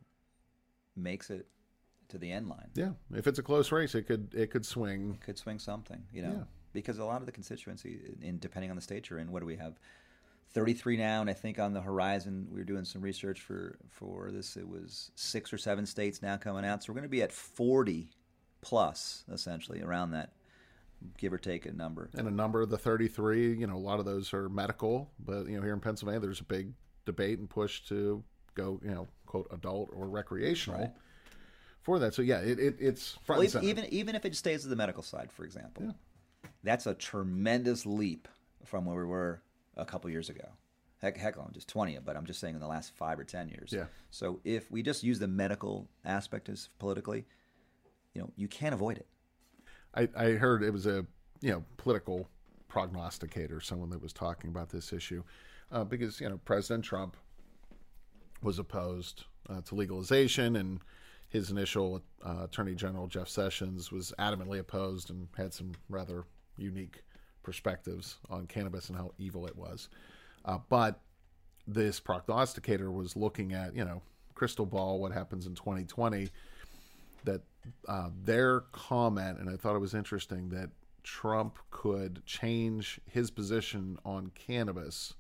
makes 0.96 1.30
it 1.30 1.48
to 2.10 2.18
the 2.18 2.32
end 2.32 2.48
line. 2.50 2.70
yeah 2.76 2.92
if 3.16 3.26
it's 3.28 3.40
a 3.40 3.44
close 3.44 3.72
race 3.72 3.96
it 3.96 4.04
could 4.04 4.34
it 4.36 4.52
could 4.52 4.66
swing 4.66 5.18
could 5.26 5.38
swing 5.38 5.60
something, 5.60 6.04
you 6.12 6.22
know, 6.22 6.32
Yeah. 6.38 6.44
because 6.74 7.00
a 7.00 7.06
lot 7.06 7.22
of 7.22 7.26
the 7.26 7.32
constituency, 7.32 8.00
in 8.22 8.40
depending 8.40 8.70
on 8.70 8.76
the 8.76 8.82
state 8.82 9.10
you're 9.10 9.20
in, 9.20 9.32
what 9.32 9.40
do 9.40 9.46
we 9.46 9.56
have? 9.58 9.80
33 10.52 10.98
now, 10.98 11.22
and 11.22 11.30
I 11.30 11.34
think 11.34 11.58
on 11.58 11.74
the 11.74 11.82
horizon 11.82 12.48
we 12.52 12.60
were 12.60 12.64
doing 12.66 12.86
some 12.86 13.02
research 13.02 13.42
for 13.42 13.78
for 13.90 14.30
this. 14.32 14.56
It 14.58 14.68
was 14.68 15.12
six 15.16 15.52
or 15.52 15.58
seven 15.58 15.86
states 15.86 16.22
now 16.22 16.38
coming 16.38 16.64
out, 16.66 16.84
so 16.84 16.92
we're 16.92 17.00
going 17.00 17.10
to 17.12 17.18
be 17.20 17.24
at 17.24 17.32
40 17.32 18.10
plus 18.62 19.24
essentially 19.32 19.82
around 19.82 20.12
that, 20.12 20.34
give 21.18 21.34
or 21.34 21.38
take 21.38 21.66
a 21.66 21.72
number. 21.74 22.10
and 22.18 22.28
a 22.28 22.32
number 22.32 22.62
of 22.62 22.70
the 22.70 22.78
33 22.78 23.54
you 23.56 23.68
know 23.68 23.76
a 23.76 23.78
lot 23.78 24.00
of 24.00 24.06
those 24.06 24.34
are 24.34 24.50
medical 24.50 25.10
but 25.20 25.48
you 25.48 25.56
know 25.58 25.62
here 25.64 25.74
in 25.74 25.80
pennsylvania 25.80 26.20
there's 26.20 26.40
a 26.42 26.44
big 26.46 26.72
debate 27.06 27.40
and 27.40 27.50
push 27.50 27.82
to 27.82 28.24
go 28.56 28.80
you 28.84 28.92
know 28.92 29.08
quote 29.26 29.48
adult 29.52 29.90
or 29.94 30.08
recreational 30.08 30.80
Right. 30.80 30.92
for 31.82 32.00
that 32.00 32.14
so 32.14 32.22
yeah 32.22 32.40
it, 32.40 32.60
it 32.60 32.76
it's 32.80 33.12
front 33.26 33.38
Well, 33.40 33.42
and 33.42 33.52
center. 33.52 33.66
even 33.68 33.86
even 33.94 34.16
if 34.16 34.26
it 34.26 34.36
stays 34.36 34.62
to 34.64 34.68
the 34.70 34.76
medical 34.76 35.04
side, 35.04 35.32
for 35.32 35.44
example, 35.44 35.94
that's 36.64 36.86
a 36.88 36.94
tremendous 36.94 37.86
leap 37.86 38.28
from 38.66 38.86
where 38.86 38.96
we 38.98 39.04
were 39.06 39.42
a 39.76 39.86
couple 39.86 40.10
years 40.10 40.30
ago. 40.30 40.48
Heck, 41.02 41.18
heck, 41.18 41.36
I'm 41.38 41.52
just 41.52 41.68
20, 41.68 42.00
but 42.06 42.16
I'm 42.16 42.26
just 42.26 42.40
saying 42.40 42.54
in 42.56 42.62
the 42.62 42.68
last 42.68 42.96
five 42.96 43.20
or 43.20 43.26
10 43.26 43.50
years. 43.50 43.74
Yeah. 43.74 43.86
So 44.10 44.40
if 44.46 44.72
we 44.72 44.82
just 44.82 45.04
use 45.04 45.20
the 45.20 45.28
medical 45.28 45.90
aspect 46.06 46.48
as 46.48 46.70
politically, 46.80 47.26
you 48.14 48.22
know, 48.22 48.32
you 48.38 48.48
can't 48.48 48.74
avoid 48.74 48.98
it. 48.98 49.08
I, 49.96 50.10
I 50.16 50.26
heard 50.32 50.64
it 50.64 50.72
was 50.72 50.86
a 50.86 51.06
you 51.42 51.52
know 51.52 51.64
political 51.78 52.30
prognosticator, 52.68 53.62
someone 53.62 53.90
that 53.92 54.02
was 54.02 54.14
talking 54.14 54.50
about 54.50 54.70
this 54.70 54.94
issue, 54.94 55.24
uh, 55.72 55.84
because 55.84 56.20
you 56.20 56.30
know 56.30 56.40
President 56.46 56.84
Trump 56.84 57.18
was 58.42 58.60
opposed 58.60 59.26
uh, 59.50 59.62
to 59.62 59.76
legalization, 59.76 60.56
and 60.56 60.80
his 61.30 61.52
initial 61.52 62.02
uh, 62.26 62.44
Attorney 62.44 62.76
General 62.76 63.08
Jeff 63.08 63.28
Sessions 63.28 63.92
was 63.92 64.14
adamantly 64.20 64.60
opposed 64.60 65.10
and 65.10 65.28
had 65.38 65.54
some 65.54 65.72
rather 65.90 66.26
unique 66.58 67.04
perspectives 67.42 68.18
on 68.30 68.48
cannabis 68.48 68.90
and 68.90 68.98
how 68.98 69.12
evil 69.18 69.46
it 69.46 69.56
was. 69.56 69.90
Uh, 70.46 70.58
but 70.70 71.02
this 71.68 72.00
prognosticator 72.00 72.92
was 72.92 73.16
looking 73.16 73.54
at 73.54 73.76
you 73.76 73.86
know 73.86 74.02
crystal 74.36 74.66
ball, 74.66 75.00
what 75.00 75.12
happens 75.12 75.46
in 75.46 75.56
2020 75.56 76.30
that 77.26 77.42
uh, 77.88 78.10
their 78.24 78.62
comment, 78.72 79.40
and 79.40 79.50
I 79.50 79.56
thought 79.56 79.76
it 79.76 79.80
was 79.80 79.94
interesting 79.94 80.50
that 80.50 80.70
Trump 81.04 81.58
could 81.70 82.26
change 82.26 83.00
his 83.10 83.30
position 83.30 83.98
on 84.06 84.32
cannabis 84.36 85.14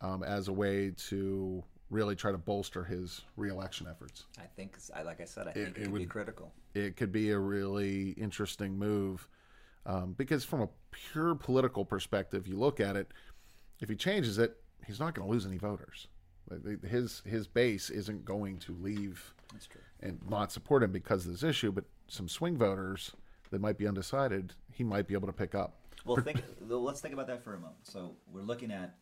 um, 0.00 0.22
as 0.22 0.48
a 0.48 0.52
way 0.52 0.92
to 1.08 1.62
really 1.90 2.16
try 2.16 2.32
to 2.32 2.38
bolster 2.38 2.84
his 2.84 3.20
reelection 3.36 3.86
efforts. 3.88 4.24
I 4.38 4.46
think, 4.56 4.76
like 5.04 5.20
I 5.20 5.24
said, 5.24 5.46
I 5.48 5.52
think 5.52 5.76
it, 5.76 5.82
it 5.82 5.84
could 5.84 5.94
be 5.94 6.06
critical. 6.06 6.52
It 6.74 6.96
could 6.96 7.12
be 7.12 7.30
a 7.30 7.38
really 7.38 8.10
interesting 8.12 8.78
move 8.78 9.28
um, 9.86 10.14
because, 10.16 10.44
from 10.44 10.62
a 10.62 10.68
pure 10.90 11.34
political 11.34 11.84
perspective, 11.84 12.46
you 12.46 12.56
look 12.56 12.80
at 12.80 12.96
it. 12.96 13.12
If 13.80 13.88
he 13.88 13.96
changes 13.96 14.38
it, 14.38 14.56
he's 14.86 15.00
not 15.00 15.14
going 15.14 15.26
to 15.26 15.32
lose 15.32 15.46
any 15.46 15.58
voters. 15.58 16.08
His 16.86 17.22
his 17.24 17.46
base 17.46 17.88
isn't 17.88 18.24
going 18.24 18.58
to 18.58 18.76
leave 18.80 19.32
That's 19.52 19.66
true. 19.66 19.80
And 20.02 20.18
not 20.28 20.52
support 20.52 20.82
him 20.82 20.92
because 20.92 21.26
of 21.26 21.32
this 21.32 21.42
issue, 21.42 21.72
but 21.72 21.84
some 22.08 22.28
swing 22.28 22.56
voters 22.56 23.12
that 23.50 23.60
might 23.60 23.78
be 23.78 23.86
undecided, 23.86 24.54
he 24.72 24.82
might 24.82 25.06
be 25.06 25.14
able 25.14 25.28
to 25.28 25.32
pick 25.32 25.54
up. 25.54 25.76
Well, 26.04 26.16
think, 26.16 26.42
let's 26.60 27.00
think 27.00 27.14
about 27.14 27.28
that 27.28 27.44
for 27.44 27.54
a 27.54 27.58
moment. 27.58 27.76
So 27.84 28.16
we're 28.26 28.42
looking 28.42 28.72
at 28.72 28.96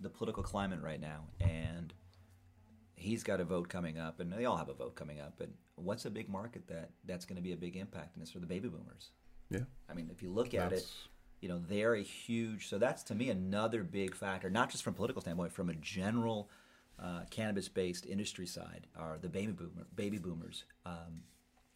the 0.00 0.10
political 0.10 0.42
climate 0.42 0.80
right 0.82 1.00
now, 1.00 1.24
and 1.40 1.94
he's 2.94 3.22
got 3.22 3.40
a 3.40 3.44
vote 3.44 3.68
coming 3.68 3.98
up, 3.98 4.20
and 4.20 4.32
they 4.32 4.44
all 4.44 4.56
have 4.56 4.68
a 4.68 4.74
vote 4.74 4.94
coming 4.94 5.20
up. 5.20 5.40
And 5.40 5.52
what's 5.76 6.04
a 6.04 6.10
big 6.10 6.28
market 6.28 6.66
that 6.68 6.90
that's 7.06 7.24
going 7.24 7.36
to 7.36 7.42
be 7.42 7.52
a 7.52 7.56
big 7.56 7.76
impact, 7.76 8.14
and 8.14 8.22
it's 8.22 8.30
for 8.30 8.40
the 8.40 8.46
baby 8.46 8.68
boomers. 8.68 9.12
Yeah. 9.50 9.60
I 9.88 9.94
mean, 9.94 10.10
if 10.12 10.22
you 10.22 10.30
look 10.30 10.54
at 10.54 10.72
it, 10.72 10.86
you 11.40 11.48
know, 11.48 11.60
they're 11.68 11.94
a 11.94 12.02
huge. 12.02 12.68
So 12.68 12.78
that's 12.78 13.02
to 13.04 13.14
me 13.14 13.30
another 13.30 13.82
big 13.82 14.14
factor, 14.14 14.50
not 14.50 14.70
just 14.70 14.84
from 14.84 14.92
a 14.92 14.96
political 14.96 15.22
standpoint, 15.22 15.52
from 15.52 15.70
a 15.70 15.74
general 15.74 16.50
uh, 16.98 17.22
cannabis-based 17.30 18.06
industry 18.06 18.46
side, 18.46 18.86
are 18.96 19.18
the 19.20 19.28
baby 19.28 19.52
boomer 19.52 19.86
baby 19.94 20.18
boomers, 20.18 20.64
um, 20.86 21.22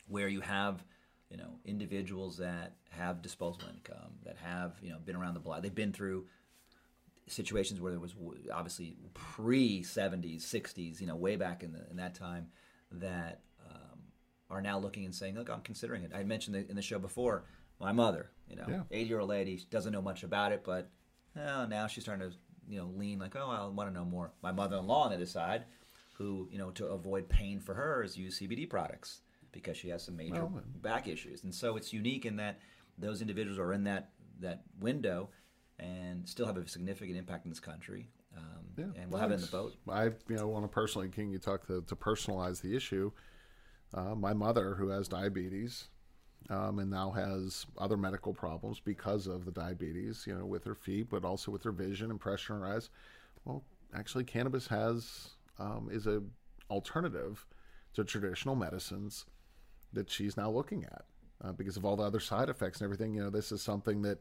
where 0.09 0.29
you 0.29 0.41
have 0.41 0.85
you 1.31 1.37
know 1.37 1.59
individuals 1.65 2.37
that 2.39 2.75
have 2.91 3.23
disposable 3.23 3.69
income, 3.69 4.13
that 4.25 4.37
have 4.37 4.75
you 4.83 4.91
know 4.91 4.99
been 5.05 5.17
around 5.17 5.35
the 5.35 5.41
block, 5.41 5.63
they've 5.63 5.75
been 5.75 5.93
through 5.93 6.27
situations 7.29 7.81
where 7.81 7.91
there 7.91 8.01
was 8.01 8.15
obviously 8.53 8.97
pre 9.15 9.83
70s 9.83 10.43
60s 10.43 11.01
you 11.01 11.09
know 11.09 11.17
way 11.17 11.35
back 11.35 11.65
in 11.65 11.73
the 11.73 11.85
in 11.91 11.97
that 11.97 12.15
time 12.15 12.47
that 12.93 13.41
um, 13.69 13.99
are 14.49 14.61
now 14.63 14.79
looking 14.79 15.05
and 15.05 15.15
saying, 15.15 15.35
"Look, 15.35 15.51
I'm 15.51 15.61
considering 15.63 16.05
it." 16.05 16.13
I 16.15 16.23
mentioned 16.23 16.55
in 16.57 16.77
the 16.77 16.83
show 16.83 17.01
before, 17.01 17.45
my 17.81 17.91
mother, 17.91 18.31
you 18.49 18.55
know, 18.57 18.65
Yeah. 18.69 18.83
80 18.93 19.09
year 19.09 19.19
old 19.19 19.29
lady, 19.29 19.61
doesn't 19.71 19.93
know 19.93 20.01
much 20.03 20.23
about 20.23 20.53
it, 20.53 20.63
but 20.65 20.89
now 21.67 21.87
she's 21.89 22.05
starting 22.05 22.31
to, 22.31 22.37
you 22.69 22.79
know, 22.79 22.91
lean 22.97 23.19
like, 23.19 23.37
"Oh, 23.37 23.49
I 23.51 23.67
want 23.67 23.91
to 23.91 23.95
know 23.95 24.05
more." 24.05 24.33
My 24.43 24.53
mother-in-law 24.53 25.05
on 25.05 25.11
the 25.11 25.17
other 25.17 25.27
side, 25.27 25.65
who, 26.15 26.49
you 26.51 26.59
know, 26.59 26.71
to 26.73 26.87
avoid 26.87 27.29
pain 27.29 27.61
for 27.61 27.75
her, 27.75 28.03
is 28.03 28.17
use 28.17 28.39
CBD 28.39 28.69
products 28.69 29.21
because 29.53 29.77
she 29.77 29.89
has 29.89 30.03
some 30.03 30.17
major 30.17 30.45
Well, 30.45 30.63
back 30.83 31.09
issues, 31.09 31.45
and 31.45 31.55
so 31.55 31.77
it's 31.77 31.93
unique 31.93 32.27
in 32.27 32.37
that 32.37 32.61
those 32.99 33.21
individuals 33.21 33.59
are 33.59 33.73
in 33.73 33.85
that 33.85 34.11
that 34.41 34.63
window 34.81 35.31
and 35.79 36.29
still 36.29 36.47
have 36.47 36.57
a 36.57 36.67
significant 36.69 37.19
impact 37.19 37.45
in 37.45 37.51
this 37.51 37.61
country. 37.61 38.09
Um, 38.37 38.43
Yeah, 38.77 39.03
and 39.03 39.11
we'll 39.11 39.21
have 39.21 39.31
it 39.31 39.35
in 39.35 39.41
the 39.41 39.47
boat. 39.47 39.75
I, 39.89 40.05
you 40.05 40.37
know, 40.37 40.47
want 40.47 40.65
to 40.65 40.69
personally, 40.69 41.09
King, 41.09 41.31
you 41.31 41.39
talk 41.39 41.67
to, 41.67 41.83
to 41.83 41.97
personalize 41.97 42.61
the 42.61 42.77
issue. 42.77 43.13
Uh, 43.95 44.15
my 44.15 44.33
mother, 44.33 44.75
who 44.75 44.89
has 44.89 45.09
diabetes, 45.09 45.89
um, 46.51 46.79
and 46.79 46.91
now 46.91 47.11
has 47.11 47.67
other 47.79 47.97
medical 47.97 48.33
problems 48.33 48.81
because 48.81 49.27
of 49.27 49.45
the 49.45 49.51
diabetes, 49.51 50.25
you 50.27 50.35
know, 50.35 50.47
with 50.47 50.65
her 50.65 50.75
feet, 50.75 51.09
but 51.11 51.25
also 51.25 51.51
with 51.51 51.63
her 51.65 51.73
vision 51.73 52.11
and 52.11 52.21
pressure 52.21 52.55
in 52.55 52.61
her 52.61 52.69
eyes. 52.69 52.91
Well, 53.45 53.63
actually, 53.95 54.25
cannabis 54.25 54.67
has 54.69 55.31
um, 55.59 55.89
is 55.91 56.07
a 56.07 56.23
alternative 56.71 57.47
to 57.95 58.05
traditional 58.05 58.55
medicines 58.55 59.27
that 59.93 60.11
she's 60.11 60.37
now 60.37 60.51
looking 60.51 60.85
at 60.85 61.05
uh, 61.43 61.53
because 61.53 61.77
of 61.77 61.85
all 61.85 61.97
the 61.97 62.03
other 62.03 62.21
side 62.21 62.49
effects 62.49 62.81
and 62.81 62.87
everything. 62.87 63.15
You 63.15 63.25
know, 63.25 63.31
this 63.31 63.53
is 63.53 63.63
something 63.63 64.03
that 64.03 64.21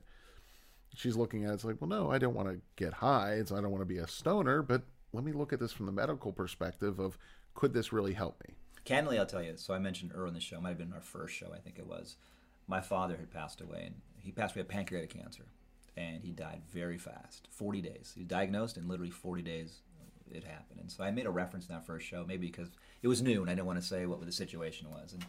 she's 0.95 1.15
looking 1.15 1.45
at. 1.45 1.53
It's 1.53 1.65
like, 1.65 1.81
well, 1.81 1.89
no, 1.89 2.12
I 2.12 2.17
don't 2.17 2.36
want 2.36 2.50
to 2.50 2.60
get 2.75 2.93
high. 2.93 3.34
It's 3.34 3.51
I 3.51 3.62
don't 3.62 3.72
want 3.72 3.81
to 3.81 3.86
be 3.86 3.98
a 3.98 4.07
stoner, 4.07 4.62
but 4.62 4.84
let 5.13 5.24
me 5.24 5.31
look 5.31 5.53
at 5.53 5.60
this 5.60 5.72
from 5.72 5.86
the 5.86 5.91
medical 5.91 6.31
perspective 6.31 7.00
of 7.00 7.17
could 7.53 7.74
this 7.74 7.93
really 7.93 8.13
help 8.13 8.41
me? 8.48 8.55
Candidly, 8.86 9.18
I'll 9.18 9.25
tell 9.25 9.42
you. 9.42 9.54
So 9.58 9.74
I 9.74 9.80
mentioned 9.80 10.12
earlier 10.13 10.27
in 10.27 10.34
the 10.36 10.39
show, 10.39 10.62
might 10.62 10.70
have 10.70 10.77
been 10.77 10.94
our 10.94 11.01
first 11.01 11.36
show, 11.36 11.51
I 11.54 11.58
think 11.58 11.80
it 11.80 11.88
was. 11.88 12.15
My 12.68 12.82
father 12.82 13.18
had 13.18 13.32
passed 13.32 13.60
away, 13.62 13.84
and 13.86 13.96
he 14.20 14.32
passed 14.32 14.56
away 14.56 14.62
of 14.62 14.68
pancreatic 14.68 15.10
cancer, 15.10 15.46
and 15.98 16.24
he 16.24 16.32
died 16.32 16.62
very 16.72 16.98
fast. 16.98 17.48
Forty 17.51 17.82
days. 17.82 18.12
He 18.15 18.22
was 18.22 18.27
diagnosed, 18.27 18.77
and 18.77 18.88
literally 18.88 19.12
forty 19.12 19.42
days 19.42 19.82
it 20.32 20.44
happened. 20.44 20.80
And 20.80 20.92
so 20.92 21.04
I 21.04 21.12
made 21.12 21.25
a 21.25 21.32
reference 21.32 21.68
in 21.68 21.75
that 21.75 21.86
first 21.86 22.06
show, 22.08 22.25
maybe 22.27 22.48
because 22.48 22.70
it 23.01 23.08
was 23.08 23.22
new, 23.22 23.42
and 23.42 23.50
I 23.50 23.54
didn't 23.54 23.68
want 23.68 23.80
to 23.80 23.86
say 23.86 24.06
what 24.06 24.24
the 24.24 24.32
situation 24.32 24.89
was. 24.89 25.13
And 25.13 25.25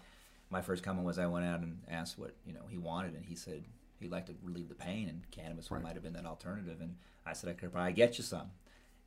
my 0.51 0.63
first 0.63 0.83
comment 0.83 1.07
was 1.07 1.19
I 1.19 1.27
went 1.27 1.45
out 1.45 1.61
and 1.61 1.81
asked 1.89 2.19
what 2.19 2.35
you 2.47 2.53
know 2.55 2.67
he 2.69 2.79
wanted, 2.79 3.15
and 3.15 3.25
he 3.25 3.35
said 3.35 3.65
he'd 4.01 4.11
like 4.11 4.27
to 4.27 4.35
relieve 4.43 4.69
the 4.69 4.75
pain, 4.75 5.09
and 5.09 5.31
cannabis 5.31 5.71
Right. 5.71 5.83
might 5.83 5.95
have 5.95 6.03
been 6.03 6.15
that 6.15 6.27
alternative. 6.27 6.81
And 6.81 6.97
I 7.25 7.33
said 7.33 7.51
I 7.51 7.55
could 7.55 7.73
probably 7.73 7.93
get 7.93 8.19
you 8.19 8.25
some. 8.25 8.51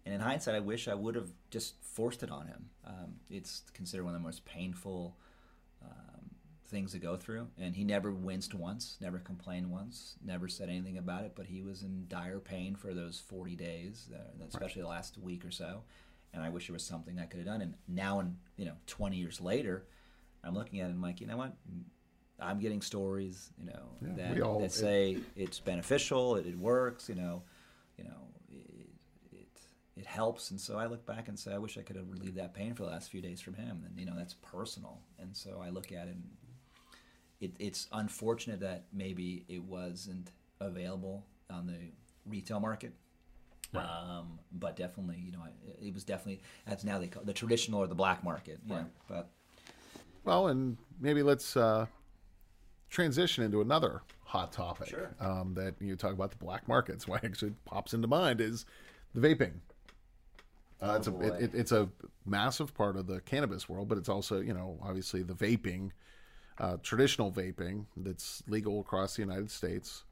And 0.05 0.15
in 0.15 0.21
hindsight, 0.21 0.55
I 0.55 0.59
wish 0.59 0.87
I 0.87 0.93
would 0.95 1.15
have 1.15 1.29
just 1.51 1.75
forced 1.81 2.23
it 2.23 2.31
on 2.31 2.47
him. 2.47 2.69
Um, 2.85 3.15
it's 3.29 3.63
considered 3.73 4.03
one 4.05 4.15
of 4.15 4.21
the 4.21 4.25
most 4.25 4.45
painful 4.45 5.15
um, 5.83 6.29
things 6.67 6.91
to 6.93 6.99
go 6.99 7.15
through. 7.17 7.47
And 7.59 7.75
he 7.75 7.83
never 7.83 8.11
winced 8.11 8.53
once, 8.53 8.97
never 9.01 9.19
complained 9.19 9.69
once, 9.69 10.15
never 10.25 10.47
said 10.47 10.69
anything 10.69 10.97
about 10.97 11.25
it. 11.25 11.33
But 11.35 11.45
he 11.47 11.61
was 11.61 11.83
in 11.83 12.05
dire 12.07 12.39
pain 12.39 12.75
for 12.75 12.93
those 12.93 13.19
40 13.19 13.55
days, 13.55 14.09
uh, 14.13 14.45
especially 14.47 14.81
the 14.81 14.87
last 14.87 15.17
week 15.17 15.45
or 15.45 15.51
so. 15.51 15.83
And 16.33 16.43
I 16.43 16.49
wish 16.49 16.67
there 16.67 16.73
was 16.73 16.83
something 16.83 17.19
I 17.19 17.25
could 17.25 17.39
have 17.39 17.47
done. 17.47 17.61
And 17.61 17.73
now, 17.87 18.19
in 18.19 18.35
you 18.57 18.65
know, 18.65 18.75
20 18.87 19.17
years 19.17 19.41
later, 19.41 19.85
I'm 20.43 20.53
looking 20.55 20.79
at 20.79 20.83
it 20.83 20.89
and 20.89 20.95
I'm 20.95 21.01
like, 21.01 21.21
you 21.21 21.27
know 21.27 21.37
what? 21.37 21.53
I'm 22.39 22.59
getting 22.59 22.81
stories, 22.81 23.49
you 23.59 23.65
know, 23.65 23.89
Yeah, 24.01 24.33
that, 24.33 24.41
all- 24.41 24.59
that 24.61 24.71
say 24.71 25.17
it's 25.35 25.59
beneficial, 25.59 26.37
it, 26.37 26.45
it 26.45 26.57
works, 26.57 27.09
you 27.09 27.15
know, 27.15 27.41
you 27.97 28.05
know, 28.05 28.11
it, 28.11 28.13
it 28.13 28.38
it 28.38 28.38
helps. 30.09 30.51
And 30.51 30.59
so 30.59 30.77
I 30.77 30.85
look 30.87 31.05
back 31.05 31.27
and 31.27 31.37
say, 31.37 31.53
I 31.53 31.57
wish 31.57 31.77
I 31.77 31.81
could 31.81 31.95
have 31.95 32.09
relieved 32.09 32.35
that 32.37 32.53
pain 32.53 32.73
for 32.73 32.83
the 32.83 32.89
last 32.89 33.09
few 33.09 33.21
days 33.21 33.39
from 33.41 33.53
him. 33.55 33.83
And 33.85 33.99
you 33.99 34.05
know, 34.05 34.13
that's 34.17 34.33
personal. 34.33 34.99
And 35.19 35.35
so 35.35 35.61
I 35.63 35.69
look 35.69 35.91
at 35.91 36.07
it. 36.07 36.15
and 36.15 36.23
it 37.39 37.53
it's 37.59 37.87
unfortunate 37.91 38.59
that 38.61 38.85
maybe 38.91 39.45
it 39.47 39.63
wasn't 39.63 40.31
available 40.59 41.25
on 41.49 41.67
the 41.67 41.77
retail 42.25 42.59
market. 42.59 42.93
Um, 43.75 44.39
but 44.51 44.75
definitely, 44.75 45.21
you 45.23 45.31
know, 45.31 45.43
it, 45.67 45.87
it 45.87 45.93
was 45.93 46.03
definitely 46.03 46.41
that's 46.67 46.83
now 46.83 46.97
they 46.97 47.07
call 47.07 47.23
the 47.23 47.33
traditional 47.33 47.79
or 47.79 47.87
the 47.87 47.95
black 47.95 48.23
market. 48.23 48.59
You 48.65 48.73
know, 48.73 48.85
but 49.07 49.29
Well, 50.23 50.47
and 50.47 50.77
maybe 50.99 51.21
let's 51.21 51.55
uh, 51.55 51.85
transition 52.89 53.43
into 53.43 53.61
another 53.61 54.01
hot 54.25 54.51
topic 54.51 54.89
Sure. 54.89 55.15
um, 55.19 55.53
that 55.55 55.75
you 55.79 55.95
talk 55.95 56.13
about 56.13 56.31
the 56.31 56.37
black 56.37 56.67
markets. 56.67 57.07
What 57.07 57.23
actually 57.23 57.53
pops 57.65 57.93
into 57.93 58.07
mind 58.07 58.41
is 58.41 58.65
the 59.13 59.21
vaping. 59.21 59.53
Uh, 60.81 60.95
it's 60.97 61.07
a 61.07 61.13
Oh, 61.13 61.21
it, 61.21 61.41
it, 61.41 61.55
it's 61.55 61.71
a 61.71 61.89
massive 62.25 62.73
part 62.73 62.95
of 62.95 63.07
the 63.07 63.19
cannabis 63.21 63.67
world, 63.67 63.87
but 63.89 63.97
it's 63.97 64.09
also 64.09 64.39
you 64.39 64.53
know 64.53 64.79
obviously 64.81 65.23
the 65.23 65.33
vaping, 65.33 65.91
uh, 66.57 66.77
traditional 66.81 67.31
vaping 67.31 67.85
that's 67.97 68.43
legal 68.47 68.79
across 68.79 69.15
the 69.15 69.21
United 69.21 69.51
States 69.51 70.03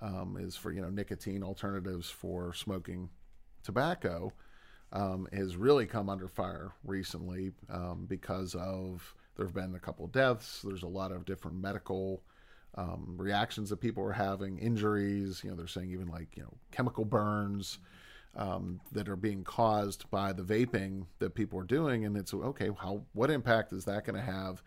um, 0.00 0.36
is 0.38 0.56
for 0.56 0.72
you 0.72 0.80
know 0.80 0.90
nicotine 0.90 1.42
alternatives 1.42 2.10
for 2.10 2.52
smoking 2.54 3.08
tobacco 3.62 4.32
um, 4.92 5.26
has 5.32 5.56
really 5.56 5.86
come 5.86 6.08
under 6.08 6.28
fire 6.28 6.72
recently 6.84 7.52
um, 7.68 8.06
because 8.08 8.54
of 8.54 9.14
there 9.36 9.46
have 9.46 9.54
been 9.54 9.74
a 9.74 9.80
couple 9.80 10.04
of 10.04 10.12
deaths. 10.12 10.62
There's 10.62 10.84
a 10.84 10.88
lot 10.88 11.10
of 11.10 11.24
different 11.24 11.60
medical 11.60 12.22
um, 12.76 13.14
reactions 13.18 13.70
that 13.70 13.80
people 13.80 14.04
are 14.04 14.12
having, 14.12 14.58
injuries. 14.58 15.40
You 15.42 15.50
know, 15.50 15.56
they're 15.56 15.66
saying 15.66 15.90
even 15.90 16.06
like 16.08 16.36
you 16.36 16.44
know 16.44 16.54
chemical 16.70 17.04
burns 17.04 17.78
um, 18.36 18.80
that 18.92 19.08
are 19.08 19.16
being 19.16 19.44
caused 19.44 20.10
by 20.10 20.32
the 20.32 20.42
vaping 20.42 21.06
that 21.18 21.34
people 21.34 21.58
are 21.58 21.64
doing, 21.64 22.04
and 22.04 22.16
it's 22.16 22.34
okay. 22.34 22.70
How 22.78 23.02
what 23.12 23.30
impact 23.30 23.72
is 23.72 23.84
that 23.84 24.04
going 24.04 24.16
to 24.16 24.22
have 24.22 24.62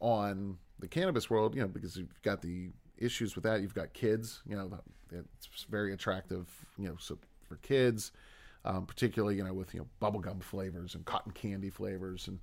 on 0.00 0.58
the 0.78 0.88
cannabis 0.88 1.30
world? 1.30 1.54
You 1.54 1.62
know, 1.62 1.68
because 1.68 1.96
you've 1.96 2.22
got 2.22 2.42
the 2.42 2.70
issues 2.98 3.34
with 3.34 3.44
that. 3.44 3.62
You've 3.62 3.74
got 3.74 3.92
kids. 3.92 4.42
You 4.46 4.56
know, 4.56 4.70
it's 5.10 5.64
very 5.68 5.92
attractive. 5.92 6.48
You 6.78 6.88
know, 6.88 6.96
so 6.98 7.18
for 7.48 7.56
kids, 7.56 8.12
um, 8.64 8.86
particularly 8.86 9.36
you 9.36 9.44
know 9.44 9.54
with 9.54 9.72
you 9.74 9.80
know 9.80 9.86
bubblegum 10.00 10.42
flavors 10.42 10.94
and 10.94 11.04
cotton 11.04 11.32
candy 11.32 11.70
flavors, 11.70 12.28
and 12.28 12.38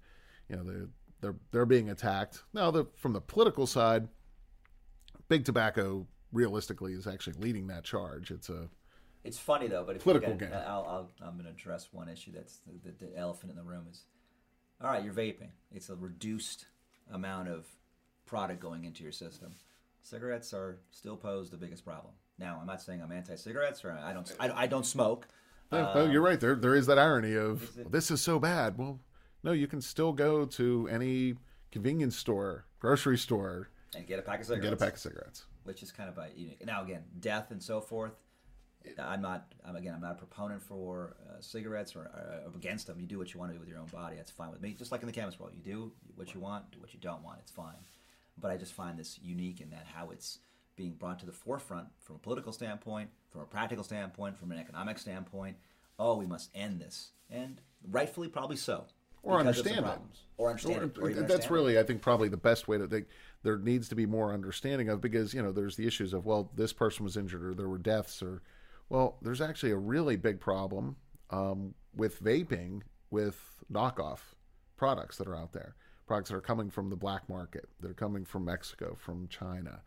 you 0.50 0.56
know 0.56 0.64
they're 0.64 0.88
they're 1.22 1.36
they're 1.52 1.66
being 1.66 1.90
attacked 1.90 2.44
now. 2.54 2.72
The 2.72 2.86
from 2.96 3.14
the 3.14 3.22
political 3.22 3.68
side, 3.68 4.08
big 5.28 5.46
tobacco 5.46 6.08
realistically 6.32 6.94
is 6.94 7.06
actually 7.06 7.36
leading 7.38 7.68
that 7.68 7.84
charge. 7.84 8.32
It's 8.32 8.50
a 8.50 8.68
It's 9.24 9.40
funny 9.40 9.68
though, 9.68 9.84
but 9.86 9.96
if 9.96 10.04
Political 10.04 10.30
you 10.34 10.40
look 10.40 10.50
game. 10.52 10.60
I'll, 10.68 10.86
I'll, 10.86 11.10
I'm 11.28 11.34
going 11.36 11.46
to 11.46 11.52
address 11.52 11.88
one 11.92 12.10
issue 12.10 12.32
that's 12.34 12.58
the, 12.68 12.92
the, 12.92 13.06
the 13.08 13.18
elephant 13.18 13.52
in 13.52 13.58
the 13.58 13.64
room 13.64 13.86
is, 13.90 14.04
all 14.84 14.90
right, 14.90 15.04
you're 15.04 15.14
vaping. 15.14 15.50
It's 15.72 15.90
a 15.90 15.96
reduced 15.96 16.66
amount 17.12 17.48
of 17.48 17.66
product 18.26 18.60
going 18.60 18.84
into 18.86 19.04
your 19.04 19.12
system. 19.14 19.56
Cigarettes 20.02 20.54
are 20.54 20.80
still 20.92 21.16
pose 21.16 21.50
the 21.50 21.58
biggest 21.58 21.86
problem. 21.86 22.14
Now, 22.38 22.58
I'm 22.60 22.68
not 22.68 22.82
saying 22.82 23.02
I'm 23.02 23.12
anti-cigarettes 23.12 23.86
or 23.86 23.92
I 23.94 24.12
don't, 24.12 24.30
I, 24.40 24.64
I 24.64 24.68
don't 24.68 24.86
smoke. 24.86 25.28
Yeah, 25.72 25.92
no, 25.96 26.06
you're 26.12 26.22
right. 26.22 26.40
There, 26.40 26.56
there 26.56 26.76
is 26.76 26.86
that 26.88 27.00
irony 27.00 27.34
of 27.36 27.62
Um, 27.64 27.68
Is 27.70 27.78
it- 27.78 27.92
this 27.92 28.12
is 28.12 28.22
so 28.22 28.40
bad. 28.40 28.78
Well, 28.78 29.00
no, 29.44 29.54
you 29.54 29.68
can 29.68 29.82
still 29.82 30.12
go 30.14 30.46
to 30.46 30.88
any 30.92 31.36
convenience 31.72 32.18
store, 32.18 32.66
grocery 32.80 33.18
store, 33.18 33.70
And 33.96 34.06
get 34.06 34.20
a 34.20 34.22
pack 34.22 34.42
of 34.42 34.46
cigarettes. 34.48 34.66
get 34.66 34.74
a 34.74 34.78
pack 34.78 34.94
of 34.94 35.00
cigarettes. 35.00 35.46
which 35.64 35.82
is 35.82 35.92
kind 35.92 36.10
of 36.10 36.16
by 36.16 36.30
unique. 36.36 36.66
Now 36.66 36.84
again, 36.84 37.04
death 37.20 37.52
and 37.52 37.64
so 37.64 37.80
forth. 37.80 38.14
I'm 39.02 39.22
not. 39.22 39.54
I'm 39.66 39.76
again. 39.76 39.94
I'm 39.96 40.02
not 40.02 40.14
a 40.14 40.16
proponent 40.16 40.62
for 40.62 41.16
uh, 41.30 41.42
cigarettes 41.42 41.96
or 41.96 42.12
uh, 42.14 42.50
against 42.56 42.88
them. 42.88 43.00
You 43.00 43.08
do 43.08 43.18
what 43.18 43.34
you 43.34 43.40
want 43.40 43.52
to 43.52 43.56
do 43.56 43.60
with 43.60 43.70
your 43.70 43.80
own 43.80 43.88
body. 43.88 44.16
That's 44.16 44.32
fine 44.32 44.52
with 44.52 44.62
me. 44.62 44.76
Just 44.78 44.92
like 44.92 45.02
in 45.02 45.08
the 45.08 45.14
cannabis 45.14 45.40
world, 45.40 45.54
you 45.56 45.62
do 45.62 45.92
what 46.16 46.34
you 46.34 46.40
want, 46.40 46.72
do 46.72 46.80
what 46.80 46.94
you 46.94 47.00
don't 47.00 47.24
want. 47.24 47.40
It's 47.40 47.52
fine. 47.52 47.76
But 48.38 48.52
I 48.52 48.58
just 48.58 48.74
find 48.74 48.98
this 48.98 49.20
unique 49.22 49.62
in 49.62 49.70
that 49.70 49.86
how 49.94 50.10
it's 50.10 50.40
being 50.76 50.94
brought 50.94 51.20
to 51.20 51.26
the 51.26 51.32
forefront 51.32 51.88
from 52.00 52.16
a 52.16 52.20
political 52.20 52.52
standpoint, 52.52 53.10
from 53.30 53.42
a 53.42 53.46
practical 53.46 53.84
standpoint, 53.84 54.38
from 54.38 54.52
an 54.52 54.58
economic 54.58 54.98
standpoint. 54.98 55.58
Oh, 56.00 56.18
we 56.18 56.26
must 56.26 56.50
end 56.56 56.82
this, 56.82 57.12
and 57.30 57.62
rightfully, 57.90 58.28
probably 58.28 58.58
so. 58.58 58.86
Or 59.22 59.38
because 59.38 59.60
of 59.60 59.68
some 59.68 59.78
understand 59.78 60.02
it. 60.02 60.18
Or 60.38 60.50
understand 60.50 60.76
it. 60.76 60.98
or 61.00 61.10
that's 61.10 61.20
understand 61.20 61.44
it. 61.44 61.50
really, 61.52 61.80
I 61.80 61.84
think, 61.84 62.02
probably 62.02 62.28
the 62.28 62.38
best 62.38 62.68
way 62.68 62.78
to 62.78 62.88
think. 62.88 63.08
There 63.44 63.58
needs 63.58 63.88
to 63.90 63.96
be 63.96 64.06
more 64.06 64.34
understanding 64.34 64.90
of 64.90 65.00
because 65.00 65.34
you 65.34 65.42
know 65.42 65.52
there's 65.52 65.78
the 65.78 65.88
issues 65.88 66.14
of 66.14 66.26
well, 66.26 66.52
this 66.56 66.74
person 66.74 67.04
was 67.04 67.16
injured 67.16 67.44
or 67.44 67.54
there 67.54 67.70
were 67.70 67.78
deaths 67.78 68.22
or 68.22 68.42
well, 68.94 69.18
there's 69.24 69.42
actually 69.42 69.72
a 69.72 69.78
really 69.78 70.16
big 70.16 70.40
problem 70.40 70.96
um, 71.32 71.74
with 71.96 72.24
vaping 72.24 72.82
with 73.10 73.64
knockoff 73.72 74.20
products 74.78 75.18
that 75.18 75.28
are 75.28 75.36
out 75.36 75.52
there, 75.52 75.74
products 76.06 76.30
that 76.30 76.36
are 76.36 76.42
coming 76.42 76.70
from 76.70 76.92
the 76.92 76.96
black 76.96 77.28
market, 77.28 77.68
that 77.80 77.90
are 77.90 77.96
coming 77.96 78.24
from 78.24 78.46
Mexico, 78.46 78.96
from 78.96 79.28
China, 79.30 79.82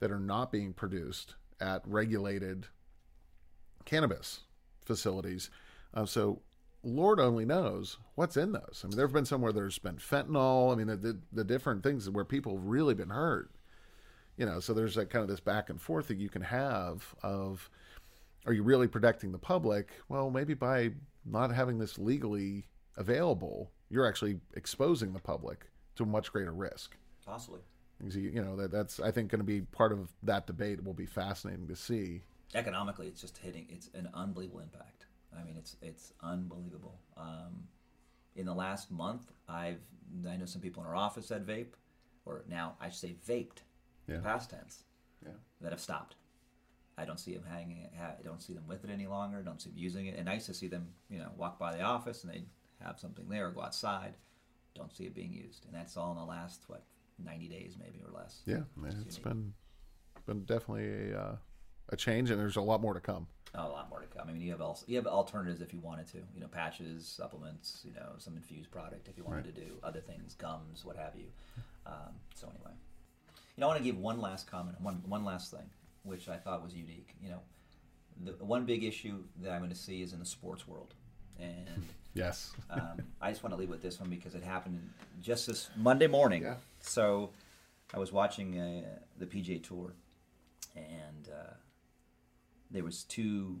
that 0.00 0.10
are 0.10 0.20
not 0.20 0.52
being 0.52 0.74
produced 0.74 1.36
at 1.58 1.80
regulated 1.86 2.66
cannabis 3.86 4.40
facilities. 4.84 5.48
Uh, 5.94 6.04
so 6.04 6.42
Lord 6.82 7.18
only 7.18 7.46
knows 7.46 7.96
what's 8.14 8.36
in 8.36 8.52
those. 8.52 8.82
I 8.84 8.88
mean, 8.88 8.96
there 8.98 9.06
have 9.06 9.14
been 9.14 9.24
somewhere 9.24 9.52
there's 9.52 9.78
been 9.78 9.96
fentanyl. 9.96 10.70
I 10.70 10.74
mean, 10.74 10.86
the, 10.86 10.96
the, 10.96 11.18
the 11.32 11.44
different 11.44 11.82
things 11.82 12.10
where 12.10 12.26
people 12.26 12.56
have 12.56 12.66
really 12.66 12.92
been 12.92 13.08
hurt. 13.08 13.52
You 14.36 14.44
know, 14.44 14.60
so 14.60 14.74
there's 14.74 14.98
like 14.98 15.08
kind 15.08 15.22
of 15.22 15.30
this 15.30 15.40
back 15.40 15.70
and 15.70 15.80
forth 15.80 16.08
that 16.08 16.18
you 16.18 16.28
can 16.28 16.42
have 16.42 17.14
of, 17.22 17.70
are 18.46 18.52
you 18.52 18.62
really 18.62 18.88
protecting 18.88 19.32
the 19.32 19.38
public? 19.38 19.90
Well, 20.08 20.30
maybe 20.30 20.54
by 20.54 20.90
not 21.24 21.52
having 21.52 21.78
this 21.78 21.98
legally 21.98 22.66
available, 22.96 23.70
you're 23.90 24.06
actually 24.06 24.40
exposing 24.54 25.12
the 25.12 25.20
public 25.20 25.66
to 25.96 26.06
much 26.06 26.32
greater 26.32 26.52
risk. 26.52 26.96
Possibly. 27.24 27.60
You 28.02 28.42
know 28.42 28.56
that 28.56 28.70
that's 28.72 28.98
I 28.98 29.10
think 29.10 29.30
going 29.30 29.40
to 29.40 29.44
be 29.44 29.60
part 29.60 29.92
of 29.92 30.08
that 30.22 30.46
debate. 30.46 30.82
Will 30.82 30.94
be 30.94 31.04
fascinating 31.04 31.68
to 31.68 31.76
see. 31.76 32.22
Economically, 32.54 33.06
it's 33.08 33.20
just 33.20 33.36
hitting. 33.36 33.66
It's 33.68 33.90
an 33.92 34.08
unbelievable 34.14 34.60
impact. 34.60 35.04
I 35.38 35.44
mean, 35.44 35.56
it's 35.58 35.76
it's 35.82 36.12
unbelievable. 36.22 36.98
Um, 37.18 37.64
in 38.36 38.46
the 38.46 38.54
last 38.54 38.90
month, 38.90 39.30
I've 39.48 39.80
I 40.26 40.36
know 40.36 40.46
some 40.46 40.62
people 40.62 40.82
in 40.82 40.88
our 40.88 40.96
office 40.96 41.28
that 41.28 41.46
vape, 41.46 41.74
or 42.24 42.42
now 42.48 42.74
I 42.80 42.88
should 42.88 43.00
say 43.00 43.16
vaped, 43.28 43.58
Yeah. 44.08 44.20
past 44.20 44.48
tense, 44.50 44.84
Yeah. 45.22 45.32
that 45.60 45.70
have 45.72 45.80
stopped. 45.80 46.16
I 47.00 47.04
don't 47.04 47.18
see 47.18 47.34
them 47.34 47.44
hanging. 47.44 47.78
it- 47.78 47.92
I 47.98 48.22
don't 48.22 48.42
see 48.42 48.52
them 48.52 48.66
with 48.66 48.84
it 48.84 48.90
any 48.90 49.06
longer. 49.06 49.38
I 49.38 49.42
don't 49.42 49.60
see 49.60 49.70
them 49.70 49.78
using 49.78 50.06
it. 50.06 50.18
And 50.18 50.28
used 50.28 50.46
to 50.46 50.54
see 50.54 50.68
them, 50.68 50.92
you 51.08 51.18
know, 51.18 51.30
walk 51.36 51.58
by 51.58 51.76
the 51.76 51.82
office 51.82 52.24
and 52.24 52.32
they 52.32 52.44
have 52.80 52.98
something 52.98 53.28
there 53.28 53.48
or 53.48 53.50
go 53.50 53.62
outside. 53.62 54.14
Don't 54.74 54.92
see 54.94 55.04
it 55.04 55.14
being 55.14 55.32
used, 55.32 55.66
and 55.66 55.74
that's 55.74 55.96
all 55.96 56.12
in 56.12 56.18
the 56.18 56.24
last 56.24 56.62
what 56.68 56.84
ninety 57.18 57.48
days, 57.48 57.76
maybe 57.78 58.02
or 58.06 58.12
less. 58.16 58.42
Yeah, 58.46 58.62
man, 58.76 58.92
it's 59.06 59.18
unique. 59.18 59.24
been 59.24 59.54
been 60.26 60.44
definitely 60.44 61.10
a 61.10 61.20
uh, 61.20 61.36
a 61.88 61.96
change, 61.96 62.30
and 62.30 62.38
there's 62.40 62.56
a 62.56 62.62
lot 62.62 62.80
more 62.80 62.94
to 62.94 63.00
come. 63.00 63.26
Oh, 63.52 63.66
a 63.66 63.68
lot 63.68 63.90
more 63.90 63.98
to 64.00 64.06
come. 64.06 64.28
I 64.28 64.32
mean, 64.32 64.42
you 64.42 64.52
have 64.52 64.60
also, 64.60 64.84
you 64.86 64.96
have 64.96 65.08
alternatives 65.08 65.60
if 65.60 65.72
you 65.72 65.80
wanted 65.80 66.06
to. 66.08 66.18
You 66.34 66.40
know, 66.40 66.46
patches, 66.46 67.04
supplements. 67.08 67.82
You 67.84 67.92
know, 67.94 68.12
some 68.18 68.36
infused 68.36 68.70
product 68.70 69.08
if 69.08 69.18
you 69.18 69.24
wanted 69.24 69.44
to 69.52 69.60
do 69.60 69.76
other 69.82 70.00
things, 70.00 70.34
gums, 70.34 70.84
what 70.84 70.96
have 70.96 71.16
you. 71.16 71.26
Um, 71.84 72.14
so 72.34 72.48
anyway, 72.48 72.70
you 73.56 73.60
know, 73.60 73.66
I 73.66 73.70
want 73.70 73.78
to 73.78 73.84
give 73.84 73.98
one 73.98 74.20
last 74.20 74.46
comment, 74.48 74.80
one 74.80 75.02
one 75.08 75.24
last 75.24 75.50
thing, 75.50 75.68
which 76.02 76.28
I 76.28 76.36
thought 76.36 76.62
was 76.62 76.74
unique. 76.74 77.14
You 77.22 77.30
know, 77.30 77.40
the 78.24 78.44
one 78.44 78.66
big 78.66 78.84
issue 78.84 79.24
that 79.42 79.52
I'm 79.52 79.60
going 79.60 79.70
to 79.70 79.76
see 79.76 80.02
is 80.02 80.12
in 80.12 80.18
the 80.18 80.26
sports 80.26 80.66
world, 80.66 80.94
and 81.38 81.84
Yes. 82.14 82.52
um, 82.70 83.02
I 83.20 83.30
just 83.30 83.42
want 83.42 83.54
to 83.54 83.58
leave 83.58 83.70
with 83.70 83.82
this 83.82 84.00
one 84.00 84.10
because 84.10 84.34
it 84.34 84.42
happened 84.42 84.90
just 85.20 85.46
this 85.46 85.70
Monday 85.76 86.06
morning. 86.06 86.42
Yeah. 86.42 86.56
So 86.80 87.30
I 87.94 87.98
was 87.98 88.12
watching 88.12 88.58
uh, 88.58 88.82
the 89.18 89.26
PGA 89.26 89.62
Tour, 89.62 89.94
and 90.74 91.28
uh, 91.32 91.54
there 92.70 92.84
was 92.84 93.04
two 93.04 93.60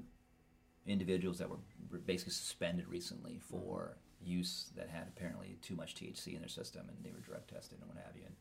individuals 0.86 1.38
that 1.38 1.48
were 1.48 1.58
were 1.90 1.98
basically 1.98 2.32
suspended 2.32 2.86
recently 2.88 3.38
for 3.38 3.96
use 4.22 4.70
that 4.76 4.88
had 4.88 5.08
apparently 5.08 5.58
too 5.62 5.74
much 5.74 5.94
THC 5.94 6.34
in 6.34 6.40
their 6.40 6.48
system, 6.48 6.88
and 6.88 6.96
they 7.02 7.10
were 7.10 7.20
drug 7.20 7.46
tested 7.46 7.78
and 7.80 7.88
what 7.88 7.96
have 8.04 8.16
you. 8.16 8.22
And, 8.26 8.34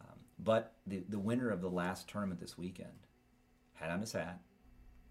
um, 0.00 0.18
but 0.38 0.74
the 0.86 1.02
the 1.08 1.18
winner 1.18 1.50
of 1.50 1.60
the 1.60 1.70
last 1.70 2.08
tournament 2.08 2.40
this 2.40 2.56
weekend 2.56 3.06
had 3.82 3.90
on 3.90 4.00
his 4.00 4.12
hat 4.12 4.40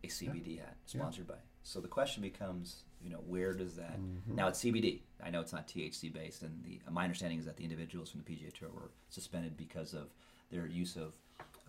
a 0.03 0.07
CBD 0.07 0.59
hat 0.59 0.77
sponsored 0.85 1.27
by. 1.27 1.35
So 1.63 1.79
the 1.79 1.87
question 1.87 2.23
becomes, 2.23 2.83
you 3.03 3.09
know, 3.11 3.21
where 3.27 3.53
does 3.53 3.75
that 3.75 3.99
now 4.27 4.47
it's 4.47 4.63
CBD. 4.63 5.01
I 5.23 5.29
know 5.29 5.41
it's 5.41 5.53
not 5.53 5.67
THC 5.67 6.11
based, 6.11 6.41
and 6.41 6.63
the 6.63 6.79
my 6.89 7.03
understanding 7.03 7.37
is 7.39 7.45
that 7.45 7.57
the 7.57 7.63
individuals 7.63 8.09
from 8.09 8.23
the 8.25 8.31
PGA 8.33 8.51
Tour 8.53 8.69
were 8.73 8.89
suspended 9.09 9.55
because 9.57 9.93
of 9.93 10.07
their 10.51 10.65
use 10.67 10.95
of 10.95 11.13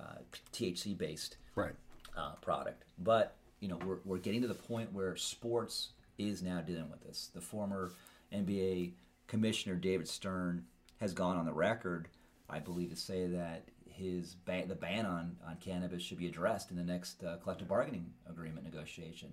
uh, 0.01 0.19
THC 0.53 0.97
based 0.97 1.37
Right. 1.55 1.75
uh, 2.17 2.33
product. 2.41 2.85
But 2.99 3.37
you 3.61 3.69
know, 3.69 3.79
we're 3.85 3.99
we're 4.05 4.19
getting 4.19 4.41
to 4.43 4.49
the 4.49 4.55
point 4.55 4.93
where 4.93 5.15
sports 5.17 5.91
is 6.19 6.43
now 6.43 6.61
dealing 6.63 6.91
with 6.91 7.03
this. 7.03 7.31
The 7.35 7.41
former 7.43 7.93
NBA 8.33 8.93
commissioner 9.27 9.77
David 9.77 10.09
Stern 10.09 10.65
has 11.01 11.13
gone 11.13 11.37
on 11.37 11.45
the 11.45 11.53
record, 11.53 12.09
I 12.49 12.59
believe, 12.61 12.91
to 12.91 12.97
say 12.97 13.27
that 13.27 13.69
his 14.03 14.35
ban, 14.35 14.69
the 14.69 14.75
ban 14.75 15.07
on, 15.07 15.37
on 15.47 15.57
cannabis 15.57 16.03
should 16.03 16.19
be 16.19 16.27
addressed 16.27 16.71
in 16.71 16.77
the 16.77 16.83
next 16.83 17.23
uh, 17.23 17.37
collective 17.43 17.69
bargaining 17.69 18.13
agreement 18.29 18.65
negotiation. 18.65 19.33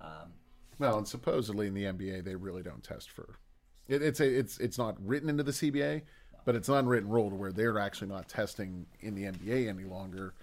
Um, 0.00 0.32
Well, 0.78 0.98
and 0.98 1.08
supposedly 1.08 1.66
in 1.66 1.74
the 1.74 1.84
NBA 1.84 2.24
they 2.24 2.34
really 2.34 2.62
don't 2.62 2.82
test 2.82 3.10
for. 3.10 3.38
It, 3.88 4.02
it's 4.02 4.20
a 4.20 4.26
it's 4.26 4.58
it's 4.58 4.78
not 4.78 4.96
written 5.04 5.28
into 5.28 5.42
the 5.42 5.52
CBA, 5.52 6.02
but 6.44 6.54
it's 6.54 6.68
an 6.68 6.76
unwritten 6.76 7.08
rule 7.08 7.30
to 7.30 7.36
where 7.36 7.52
they're 7.52 7.78
actually 7.78 8.08
not 8.08 8.28
testing 8.28 8.86
in 9.00 9.14
the 9.14 9.24
NBA 9.24 9.68
any 9.68 9.84
longer. 9.84 10.34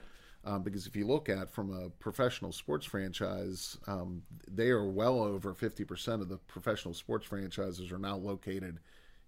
Um, 0.46 0.64
because 0.64 0.88
if 0.88 0.96
you 0.96 1.06
look 1.06 1.28
at 1.28 1.52
from 1.52 1.74
a 1.74 1.90
professional 1.90 2.54
sports 2.54 2.86
franchise, 2.86 3.78
um, 3.86 4.22
they 4.50 4.70
are 4.70 4.86
well 4.86 5.22
over 5.22 5.54
fifty 5.54 5.84
percent 5.84 6.22
of 6.22 6.30
the 6.30 6.38
professional 6.38 6.94
sports 6.94 7.26
franchises 7.26 7.92
are 7.92 8.00
now 8.00 8.16
located 8.16 8.80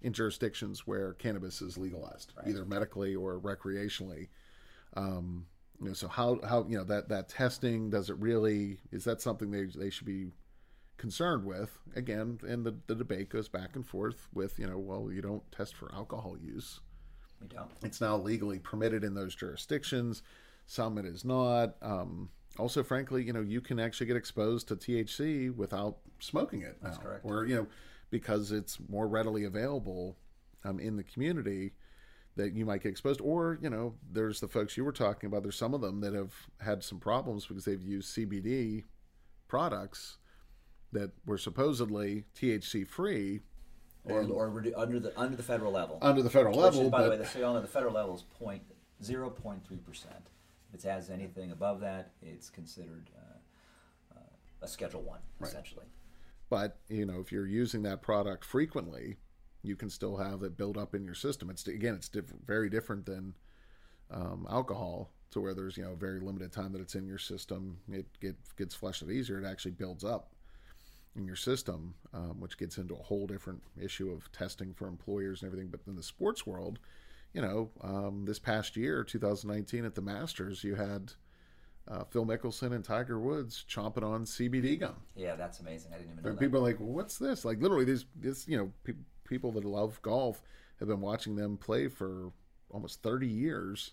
in 0.02 0.14
jurisdictions 0.14 0.88
where 0.88 1.14
cannabis 1.14 1.62
is 1.62 1.78
legalized, 1.78 2.34
either 2.46 2.66
medically 2.66 3.16
or 3.16 3.40
recreationally. 3.40 4.30
Um, 4.96 5.46
you 5.82 5.88
know, 5.88 5.94
so 5.94 6.08
how 6.08 6.40
how 6.44 6.66
you 6.68 6.78
know 6.78 6.84
that 6.86 7.10
that 7.10 7.30
testing 7.30 7.90
does 7.90 8.10
it 8.10 8.18
really 8.18 8.80
is 8.92 9.04
that 9.06 9.22
something 9.22 9.52
they 9.52 9.66
they 9.66 9.90
should 9.90 10.08
be 10.08 10.32
concerned 10.98 11.46
with? 11.46 11.80
Again 11.96 12.40
and 12.48 12.66
the, 12.66 12.76
the 12.88 12.96
debate 12.96 13.30
goes 13.30 13.50
back 13.50 13.76
and 13.76 13.86
forth 13.86 14.28
with 14.34 14.60
you 14.60 14.68
know 14.68 14.78
well 14.78 15.12
you 15.12 15.22
don't 15.22 15.50
test 15.52 15.76
for 15.76 15.94
alcohol 15.94 16.38
use. 16.42 16.80
We 17.42 17.48
don't. 17.48 17.72
it's 17.84 18.02
now 18.02 18.18
legally 18.18 18.60
permitted 18.60 19.04
in 19.04 19.14
those 19.14 19.36
jurisdictions. 19.36 20.24
Some 20.66 20.98
it 20.98 21.06
is 21.06 21.24
not. 21.24 21.76
Um, 21.82 22.30
also 22.58 22.84
frankly 22.84 23.24
you 23.24 23.32
know 23.34 23.42
you 23.42 23.62
can 23.62 23.80
actually 23.80 24.08
get 24.08 24.16
exposed 24.18 24.68
to 24.68 24.76
thc 24.76 25.56
without 25.56 25.98
smoking 26.20 26.62
it 26.62 26.78
That's 26.82 26.98
now. 26.98 27.04
correct. 27.04 27.22
or 27.26 27.46
you 27.46 27.56
know 27.56 27.68
because 28.10 28.52
it's 28.52 28.80
more 28.90 29.08
readily 29.08 29.44
available 29.46 30.18
um, 30.66 30.80
in 30.80 30.98
the 30.98 31.04
community 31.04 31.74
that 32.36 32.54
you 32.54 32.66
might 32.66 32.82
get 32.84 32.90
exposed 32.90 33.22
or 33.22 33.60
you 33.62 33.70
know 33.70 33.94
there's 34.12 34.40
the 34.40 34.48
folks 34.48 34.76
you 34.78 34.84
were 34.84 34.92
talking 34.92 35.28
about 35.28 35.44
there's 35.44 35.56
some 35.58 35.74
of 35.74 35.82
them 35.82 36.02
that 36.02 36.14
have 36.14 36.34
had 36.60 36.84
some 36.84 37.00
problems 37.00 37.46
because 37.46 37.66
they've 37.66 37.84
used 37.84 38.16
cbd 38.16 38.84
products 39.48 40.18
that 40.92 41.12
were 41.26 41.38
supposedly 41.38 42.26
thc 42.36 42.88
free 42.88 43.42
Or, 44.06 44.22
or 44.24 44.50
redu- 44.50 44.74
under 44.76 45.00
the 45.00 45.18
under 45.20 45.36
the 45.38 45.44
federal 45.44 45.72
level. 45.72 46.00
under 46.02 46.22
the 46.24 46.30
federal 46.30 46.54
Which 46.56 46.64
level 46.64 46.82
is, 46.86 46.90
by 46.92 47.04
the 47.04 47.10
way, 47.12 47.18
the, 47.18 47.26
so 47.26 47.46
on 47.46 47.62
the 47.62 47.68
federal 47.68 47.94
level 47.94 48.16
is 48.16 48.24
point 48.24 48.64
zero 49.04 49.30
point 49.30 49.64
three 49.66 49.78
percent. 49.78 50.30
If 50.74 50.86
it 50.86 50.88
has 50.88 51.10
anything 51.10 51.52
above 51.52 51.80
that, 51.82 52.12
it's 52.22 52.50
considered 52.50 53.10
uh, 53.18 54.16
uh, 54.18 54.64
a 54.64 54.68
Schedule 54.68 55.02
One, 55.02 55.20
essentially. 55.42 55.86
But 56.50 56.78
you 56.90 57.06
know, 57.06 57.20
if 57.20 57.32
you're 57.32 57.48
using 57.48 57.84
that 57.84 58.02
product 58.02 58.46
frequently, 58.46 59.18
you 59.62 59.76
can 59.76 59.90
still 59.90 60.18
have 60.18 60.44
it 60.44 60.58
build 60.58 60.78
up 60.78 60.96
in 60.96 61.04
your 61.04 61.16
system. 61.16 61.50
It's 61.50 61.68
again, 61.68 61.96
it's 61.96 62.10
different, 62.10 62.46
very 62.46 62.70
different 62.70 63.06
than 63.06 63.34
um, 64.12 64.48
alcohol, 64.50 65.12
to 65.32 65.42
where 65.42 65.54
there's 65.54 65.78
you 65.78 65.84
know 65.84 65.96
very 65.96 66.20
limited 66.20 66.52
time 66.52 66.72
that 66.74 66.82
it's 66.82 66.96
in 66.96 67.06
your 67.06 67.18
system. 67.18 67.78
It 67.92 68.08
get, 68.20 68.36
gets 68.58 68.76
flushed 68.76 69.04
out 69.04 69.12
easier. 69.12 69.40
It 69.40 69.46
actually 69.46 69.72
builds 69.72 70.04
up 70.04 70.34
in 71.16 71.26
your 71.26 71.36
system, 71.36 71.96
um, 72.14 72.40
which 72.40 72.58
gets 72.58 72.78
into 72.78 72.96
a 72.96 73.04
whole 73.04 73.28
different 73.28 73.62
issue 73.80 74.12
of 74.12 74.32
testing 74.32 74.74
for 74.74 74.88
employers 74.88 75.42
and 75.42 75.48
everything. 75.48 75.70
But 75.70 75.82
in 75.88 75.96
the 75.96 76.04
sports 76.04 76.46
world, 76.46 76.80
you 77.34 77.42
know, 77.42 77.70
um, 77.82 78.26
this 78.26 78.40
past 78.40 78.76
year, 78.76 79.04
2019, 79.04 79.86
at 79.86 79.96
the 79.96 80.02
Masters, 80.02 80.64
you 80.64 80.76
had 80.76 81.14
uh, 81.88 82.04
Phil 82.06 82.26
Mickelson 82.26 82.74
and 82.74 82.84
Tiger 82.84 83.20
Woods 83.20 83.66
chomping 83.70 84.04
on 84.04 84.26
CBD 84.26 84.80
gum. 84.80 84.96
Yeah, 85.16 85.36
that's 85.36 85.60
amazing. 85.60 85.92
I 85.94 85.98
didn't 85.98 86.12
even 86.14 86.24
know 86.24 86.30
And 86.30 86.38
that. 86.38 86.42
people 86.42 86.60
are 86.60 86.64
like, 86.64 86.80
well, 86.80 86.90
"What's 86.90 87.18
this?" 87.18 87.46
Like 87.46 87.62
literally, 87.62 87.86
these 87.86 88.06
this 88.16 88.48
you 88.48 88.58
know 88.58 88.72
pe- 88.84 88.94
people 89.26 89.52
that 89.54 89.66
love 89.66 90.02
golf 90.02 90.42
have 90.80 90.88
been 90.88 91.02
watching 91.02 91.36
them 91.36 91.58
play 91.58 91.88
for 91.88 92.32
almost 92.72 93.02
thirty 93.02 93.28
years, 93.28 93.92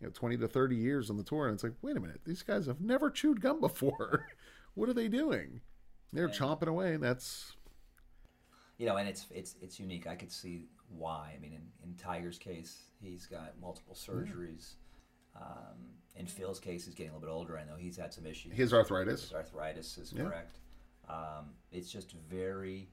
you 0.00 0.06
know, 0.06 0.12
twenty 0.12 0.36
to 0.38 0.48
thirty 0.48 0.76
years 0.76 1.10
on 1.10 1.16
the 1.16 1.22
tour, 1.24 1.46
and 1.46 1.54
it's 1.54 1.64
like, 1.64 1.74
wait 1.82 1.96
a 1.96 2.00
minute, 2.00 2.20
these 2.24 2.42
guys 2.42 2.66
have 2.66 2.80
never 2.80 3.10
chewed 3.10 3.40
gum 3.40 3.60
before. 3.60 4.26
what 4.74 4.88
are 4.88 4.94
they 4.94 5.08
doing? 5.08 5.60
They're 6.12 6.28
chomping 6.28 6.68
away, 6.68 6.94
and 6.94 7.02
that's 7.02 7.54
you 8.78 8.86
know, 8.86 8.96
and 8.96 9.08
it's 9.08 9.26
it's 9.30 9.56
it's 9.60 9.78
unique. 9.80 10.06
I 10.06 10.14
could 10.14 10.30
see 10.30 10.68
why. 10.96 11.32
I 11.36 11.40
mean, 11.40 11.52
in, 11.52 11.62
in 11.88 11.94
Tiger's 11.96 12.38
case, 12.38 12.78
he's 13.00 13.26
got 13.26 13.54
multiple 13.60 13.94
surgeries. 13.94 14.74
Um, 15.36 15.76
in 16.16 16.26
Phil's 16.26 16.58
case, 16.58 16.84
he's 16.86 16.94
getting 16.94 17.10
a 17.10 17.14
little 17.14 17.28
bit 17.28 17.32
older. 17.32 17.58
I 17.58 17.64
know 17.64 17.76
he's 17.78 17.96
had 17.96 18.12
some 18.12 18.26
issues. 18.26 18.52
his 18.54 18.72
arthritis. 18.74 19.22
His 19.22 19.32
arthritis 19.32 19.98
is 19.98 20.12
Yeah. 20.12 20.24
correct. 20.24 20.58
Um, 21.08 21.54
it's 21.72 21.90
just 21.90 22.12
very 22.28 22.88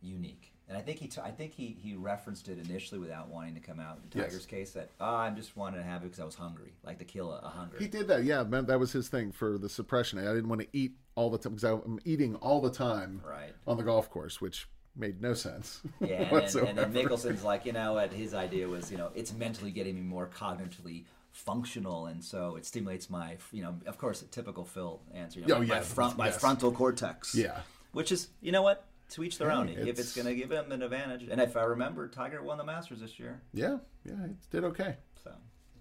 unique, 0.00 0.52
and 0.68 0.76
I 0.76 0.82
think 0.82 0.98
he 0.98 1.08
t- 1.08 1.20
I 1.22 1.30
think 1.30 1.52
he 1.54 1.68
he 1.80 1.94
referenced 1.94 2.48
it 2.48 2.58
initially 2.58 2.98
without 3.00 3.28
wanting 3.28 3.54
to 3.54 3.60
come 3.60 3.80
out. 3.80 3.98
In 3.98 4.20
Yes. 4.20 4.26
Tiger's 4.32 4.46
case, 4.46 4.72
that 4.72 4.90
oh, 5.00 5.14
I 5.14 5.30
just 5.30 5.56
wanted 5.56 5.78
to 5.78 5.82
have 5.84 6.02
it 6.02 6.06
because 6.06 6.20
I 6.20 6.24
was 6.26 6.34
hungry, 6.34 6.74
like 6.82 6.98
to 6.98 7.04
kill 7.06 7.32
a, 7.32 7.38
a 7.38 7.48
hunger. 7.48 7.78
He 7.78 7.86
did 7.88 8.08
that, 8.08 8.24
yeah. 8.24 8.42
Man, 8.42 8.66
that 8.66 8.78
was 8.78 8.92
his 8.92 9.08
thing 9.08 9.32
for 9.32 9.56
the 9.56 9.68
suppression. 9.70 10.18
I 10.18 10.34
didn't 10.34 10.48
want 10.48 10.60
to 10.60 10.68
eat 10.74 10.96
all 11.14 11.30
the 11.30 11.38
time 11.38 11.54
because 11.54 11.64
I'm 11.64 11.98
eating 12.04 12.34
all 12.36 12.60
the 12.60 12.70
time 12.70 13.22
Right. 13.26 13.54
on 13.66 13.76
the 13.78 13.82
golf 13.84 14.10
course, 14.10 14.40
which 14.42 14.68
made 14.96 15.20
no 15.20 15.34
sense 15.34 15.80
Yeah, 16.00 16.22
and, 16.34 16.48
then, 16.48 16.66
and 16.68 16.78
then 16.78 16.92
Mickelson's 16.92 17.42
like, 17.44 17.66
you 17.66 17.72
know 17.72 17.94
what? 17.94 18.12
His 18.12 18.32
idea 18.34 18.68
was, 18.68 18.90
you 18.92 18.96
know, 18.98 19.10
it's 19.14 19.32
mentally 19.32 19.70
getting 19.70 19.94
me 19.96 20.02
more 20.02 20.28
cognitively 20.28 21.04
functional, 21.32 22.06
and 22.06 22.22
so 22.22 22.54
it 22.56 22.64
stimulates 22.64 23.10
my, 23.10 23.36
you 23.52 23.62
know, 23.62 23.74
of 23.86 23.98
course, 23.98 24.22
a 24.22 24.26
typical 24.26 24.64
Phil 24.64 25.00
answer. 25.12 25.40
You 25.40 25.46
know, 25.46 25.56
Oh, 25.56 25.58
my, 25.58 25.64
yeah, 25.64 25.80
front, 25.80 26.16
my 26.16 26.26
yes. 26.26 26.38
frontal 26.38 26.70
cortex. 26.70 27.34
Yeah. 27.34 27.60
which 27.92 28.12
is, 28.12 28.28
you 28.40 28.52
know 28.52 28.62
what? 28.62 28.86
To 29.10 29.22
each 29.24 29.38
their 29.38 29.50
own. 29.50 29.68
If 29.68 29.78
it's- 29.78 29.98
it's 29.98 30.14
going 30.14 30.26
to 30.26 30.34
give 30.34 30.50
him 30.50 30.70
an 30.72 30.80
advantage, 30.82 31.28
and 31.28 31.40
if 31.40 31.56
I 31.56 31.64
remember, 31.64 32.08
Tiger 32.08 32.42
won 32.42 32.56
the 32.58 32.64
Masters 32.64 33.00
this 33.00 33.18
year, 33.18 33.40
yeah, 33.52 33.78
yeah, 34.04 34.14
he 34.28 34.34
did 34.50 34.64
okay. 34.64 34.96
so 35.22 35.32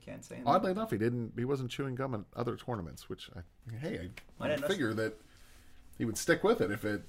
can't 0.03 0.25
say 0.25 0.35
anything. 0.35 0.51
Oddly 0.53 0.71
enough, 0.71 0.91
he 0.91 0.97
didn't. 0.97 1.31
He 1.37 1.45
wasn't 1.45 1.69
chewing 1.71 1.95
gum 1.95 2.13
at 2.15 2.21
other 2.35 2.57
tournaments, 2.57 3.07
which 3.09 3.29
I 3.35 3.75
hey, 3.77 4.09
I 4.41 4.45
I, 4.49 4.55
know- 4.55 4.67
figure 4.67 4.93
that 4.95 5.13
he 5.97 6.03
would 6.05 6.17
stick 6.17 6.43
with 6.43 6.59
it 6.61 6.71
if 6.71 6.83
it 6.83 7.03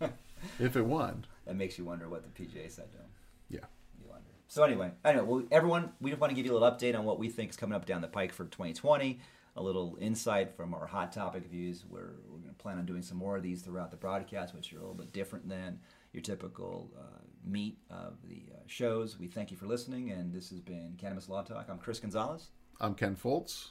if 0.58 0.76
it 0.76 0.82
won. 0.84 1.24
That 1.46 1.56
makes 1.56 1.78
you 1.78 1.84
wonder 1.84 2.08
what 2.08 2.22
the 2.22 2.42
PGA 2.42 2.70
said 2.70 2.90
to 2.92 2.98
him. 2.98 3.06
Yeah, 3.48 3.60
You 3.98 4.08
wonder. 4.08 4.30
So 4.48 4.62
anyway, 4.62 4.92
anyway, 5.04 5.24
well, 5.24 5.42
everyone, 5.50 5.92
we 6.00 6.10
just 6.10 6.20
want 6.20 6.30
to 6.30 6.34
give 6.34 6.46
you 6.46 6.52
a 6.52 6.56
little 6.58 6.70
update 6.70 6.96
on 6.98 7.04
what 7.04 7.18
we 7.18 7.28
think 7.28 7.50
is 7.50 7.56
coming 7.56 7.74
up 7.74 7.86
down 7.86 8.00
the 8.00 8.08
pike 8.08 8.32
for 8.32 8.44
2020. 8.44 9.20
A 9.56 9.62
little 9.62 9.98
insight 10.00 10.56
from 10.56 10.72
our 10.72 10.86
hot 10.86 11.12
topic 11.12 11.46
views. 11.46 11.84
Where 11.88 12.14
we're 12.28 12.38
going 12.38 12.48
to 12.48 12.54
plan 12.54 12.78
on 12.78 12.86
doing 12.86 13.02
some 13.02 13.18
more 13.18 13.36
of 13.36 13.42
these 13.42 13.60
throughout 13.60 13.90
the 13.90 13.98
broadcast, 13.98 14.54
which 14.54 14.72
are 14.72 14.76
a 14.76 14.80
little 14.80 14.94
bit 14.94 15.12
different 15.12 15.46
than 15.48 15.78
your 16.12 16.22
typical 16.22 16.90
uh, 16.98 17.20
meat 17.44 17.76
of 17.90 18.14
the 18.28 18.44
uh, 18.54 18.60
shows. 18.66 19.18
We 19.18 19.26
thank 19.26 19.50
you 19.50 19.58
for 19.58 19.66
listening, 19.66 20.10
and 20.10 20.32
this 20.32 20.48
has 20.50 20.60
been 20.60 20.94
Cannabis 20.98 21.28
Law 21.28 21.42
Talk. 21.42 21.66
I'm 21.68 21.78
Chris 21.78 21.98
Gonzalez. 21.98 22.48
I'm 22.80 22.94
Ken 22.94 23.14
Foltz. 23.14 23.68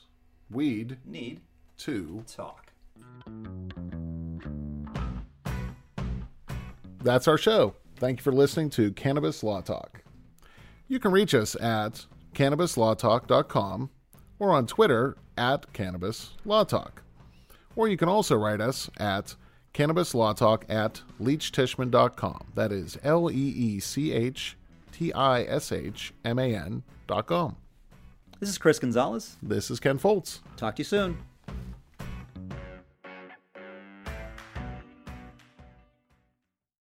Weed 0.51 0.97
Need 1.05 1.41
to 1.77 2.23
talk. 2.27 2.71
That's 7.03 7.27
our 7.27 7.37
show. 7.37 7.75
Thank 7.97 8.19
you 8.19 8.23
for 8.23 8.31
listening 8.31 8.69
to 8.71 8.91
Cannabis 8.91 9.43
Law 9.43 9.61
Talk. 9.61 10.01
You 10.87 10.99
can 10.99 11.11
reach 11.11 11.33
us 11.33 11.55
at 11.55 12.05
cannabislawtalk.com 12.33 13.89
or 14.39 14.51
on 14.51 14.67
Twitter 14.67 15.15
at 15.37 15.71
Cannabis 15.73 16.31
Law 16.45 16.63
Talk. 16.63 17.01
Or 17.75 17.87
you 17.87 17.97
can 17.97 18.09
also 18.09 18.35
write 18.35 18.61
us 18.61 18.89
at 18.97 19.35
cannabislawtalk 19.73 20.63
at 20.69 21.01
leechtishman.com. 21.21 22.47
That 22.55 22.71
is 22.71 22.97
L 23.03 23.31
E 23.31 23.33
E 23.35 23.79
C 23.79 24.11
H 24.11 24.57
T 24.91 25.13
I 25.13 25.43
S 25.43 25.71
H 25.71 26.13
M 26.25 26.37
A 26.37 26.55
N 26.55 26.83
dot 27.07 27.27
com. 27.27 27.55
This 28.39 28.49
is 28.49 28.57
Chris 28.57 28.79
Gonzalez. 28.79 29.37
This 29.41 29.71
is 29.71 29.79
Ken 29.79 29.97
Foltz. 29.99 30.39
Talk 30.57 30.75
to 30.75 30.81
you 30.81 30.85
soon. 30.85 31.19